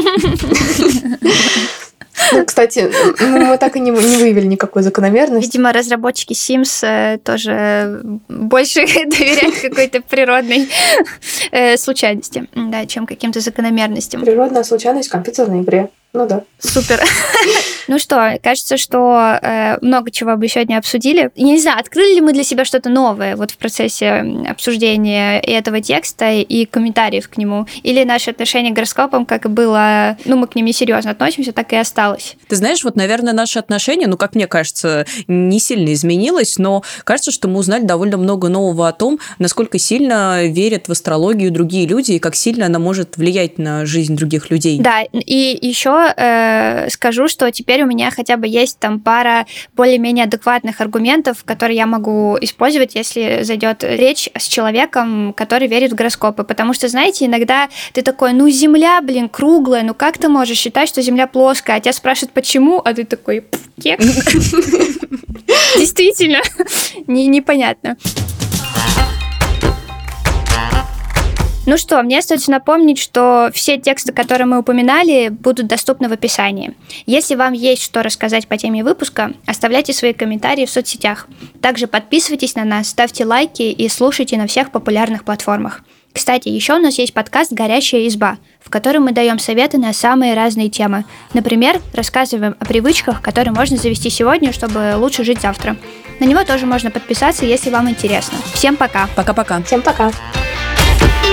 Ну, 2.31 2.45
кстати, 2.45 2.89
ну, 3.19 3.45
мы 3.45 3.57
так 3.57 3.75
и 3.75 3.79
не, 3.79 3.91
не 3.91 4.17
выявили 4.17 4.45
никакой 4.47 4.83
закономерности. 4.83 5.47
Видимо, 5.47 5.73
разработчики 5.73 6.31
Sims 6.31 6.79
э, 6.81 7.17
тоже 7.17 8.01
больше 8.29 8.85
доверяют 8.85 9.55
какой-то 9.57 10.01
природной 10.01 10.69
э, 11.51 11.75
случайности, 11.75 12.47
да, 12.55 12.85
чем 12.85 13.05
каким-то 13.05 13.41
закономерностям. 13.41 14.21
Природная 14.21 14.63
случайность 14.63 15.09
в 15.09 15.11
компьютерной 15.11 15.61
игре. 15.61 15.89
Ну 16.15 16.25
да. 16.25 16.43
Супер. 16.59 17.01
Ну 17.87 17.99
что, 17.99 18.39
кажется, 18.41 18.77
что 18.77 19.37
э, 19.39 19.77
много 19.81 20.09
чего 20.09 20.35
бы 20.37 20.47
сегодня 20.47 20.79
обсудили. 20.79 21.29
Я 21.35 21.45
не 21.45 21.59
знаю, 21.59 21.79
открыли 21.79 22.15
ли 22.15 22.21
мы 22.21 22.33
для 22.33 22.43
себя 22.43 22.65
что-то 22.65 22.89
новое 22.89 23.35
вот 23.35 23.51
в 23.51 23.57
процессе 23.57 24.25
обсуждения 24.49 25.39
и 25.39 25.51
этого 25.51 25.81
текста, 25.81 26.31
и 26.31 26.65
комментариев 26.65 27.29
к 27.29 27.37
нему? 27.37 27.67
Или 27.83 28.03
наше 28.03 28.31
отношение 28.31 28.71
к 28.71 28.75
гороскопам, 28.75 29.27
как 29.27 29.45
и 29.45 29.49
было, 29.49 30.17
ну, 30.25 30.35
мы 30.35 30.47
к 30.47 30.55
ним 30.55 30.65
несерьезно 30.65 31.11
относимся, 31.11 31.51
так 31.51 31.71
и 31.73 31.75
осталось? 31.75 32.37
Ты 32.47 32.55
знаешь, 32.55 32.83
вот, 32.83 32.95
наверное, 32.95 33.33
наше 33.33 33.59
отношение, 33.59 34.07
ну, 34.07 34.17
как 34.17 34.33
мне 34.33 34.47
кажется, 34.47 35.05
не 35.27 35.59
сильно 35.59 35.93
изменилось, 35.93 36.57
но 36.57 36.81
кажется, 37.03 37.29
что 37.29 37.47
мы 37.47 37.59
узнали 37.59 37.83
довольно 37.83 38.17
много 38.17 38.49
нового 38.49 38.87
о 38.87 38.93
том, 38.93 39.19
насколько 39.37 39.77
сильно 39.77 40.47
верят 40.47 40.87
в 40.87 40.91
астрологию 40.91 41.51
другие 41.51 41.85
люди, 41.85 42.13
и 42.13 42.19
как 42.19 42.35
сильно 42.35 42.65
она 42.65 42.79
может 42.79 43.17
влиять 43.17 43.59
на 43.59 43.85
жизнь 43.85 44.15
других 44.15 44.49
людей. 44.49 44.79
Да, 44.79 45.03
и 45.13 45.59
еще 45.61 46.04
э, 46.15 46.89
скажу, 46.89 47.27
что 47.27 47.51
теперь 47.51 47.83
у 47.83 47.85
меня 47.85 48.11
хотя 48.11 48.37
бы 48.37 48.47
есть 48.47 48.79
там 48.79 48.99
пара 48.99 49.45
более-менее 49.73 50.25
адекватных 50.25 50.81
аргументов, 50.81 51.43
которые 51.43 51.77
я 51.77 51.85
могу 51.85 52.37
использовать, 52.41 52.95
если 52.95 53.39
зайдет 53.43 53.83
речь 53.83 54.29
с 54.35 54.47
человеком, 54.47 55.33
который 55.33 55.67
верит 55.67 55.91
в 55.91 55.95
гороскопы. 55.95 56.43
Потому 56.43 56.73
что, 56.73 56.87
знаете, 56.87 57.25
иногда 57.25 57.69
ты 57.93 58.01
такой, 58.01 58.33
ну, 58.33 58.49
Земля, 58.49 59.01
блин, 59.01 59.29
круглая, 59.29 59.83
ну 59.83 59.93
как 59.93 60.17
ты 60.17 60.29
можешь 60.29 60.57
считать, 60.57 60.89
что 60.89 61.01
Земля 61.01 61.27
плоская? 61.27 61.77
А 61.77 61.79
тебя 61.79 61.93
спрашивают, 61.93 62.33
почему, 62.33 62.81
а 62.83 62.93
ты 62.93 63.05
такой, 63.05 63.45
кек. 63.81 63.99
Действительно, 65.77 66.41
непонятно. 67.07 67.97
Ну 71.65 71.77
что, 71.77 72.01
мне 72.03 72.19
остается 72.19 72.51
напомнить, 72.51 72.99
что 72.99 73.49
все 73.51 73.79
тексты, 73.79 74.13
которые 74.13 74.45
мы 74.45 74.59
упоминали, 74.59 75.29
будут 75.29 75.65
доступны 75.65 76.07
в 76.07 76.11
описании. 76.11 76.75
Если 77.07 77.33
вам 77.33 77.53
есть 77.53 77.81
что 77.81 78.03
рассказать 78.03 78.47
по 78.47 78.55
теме 78.55 78.83
выпуска, 78.83 79.33
оставляйте 79.47 79.91
свои 79.91 80.13
комментарии 80.13 80.67
в 80.67 80.69
соцсетях. 80.69 81.27
Также 81.61 81.87
подписывайтесь 81.87 82.55
на 82.55 82.65
нас, 82.65 82.89
ставьте 82.89 83.25
лайки 83.25 83.63
и 83.63 83.89
слушайте 83.89 84.37
на 84.37 84.45
всех 84.45 84.71
популярных 84.71 85.23
платформах. 85.23 85.81
Кстати, 86.13 86.49
еще 86.49 86.75
у 86.75 86.79
нас 86.79 86.97
есть 86.99 87.13
подкаст 87.13 87.51
«Горящая 87.51 88.07
изба», 88.07 88.37
в 88.61 88.69
котором 88.69 89.03
мы 89.03 89.11
даем 89.11 89.39
советы 89.39 89.77
на 89.77 89.91
самые 89.91 90.33
разные 90.33 90.69
темы. 90.69 91.03
Например, 91.33 91.81
рассказываем 91.93 92.55
о 92.59 92.65
привычках, 92.65 93.21
которые 93.21 93.53
можно 93.53 93.75
завести 93.75 94.09
сегодня, 94.09 94.53
чтобы 94.53 94.93
лучше 94.97 95.25
жить 95.25 95.41
завтра. 95.41 95.75
На 96.19 96.25
него 96.25 96.43
тоже 96.45 96.67
можно 96.67 96.91
подписаться, 96.91 97.45
если 97.45 97.69
вам 97.69 97.89
интересно. 97.89 98.37
Всем 98.53 98.77
пока. 98.77 99.09
Пока-пока. 99.15 99.61
Всем 99.63 99.81
пока. 99.81 100.11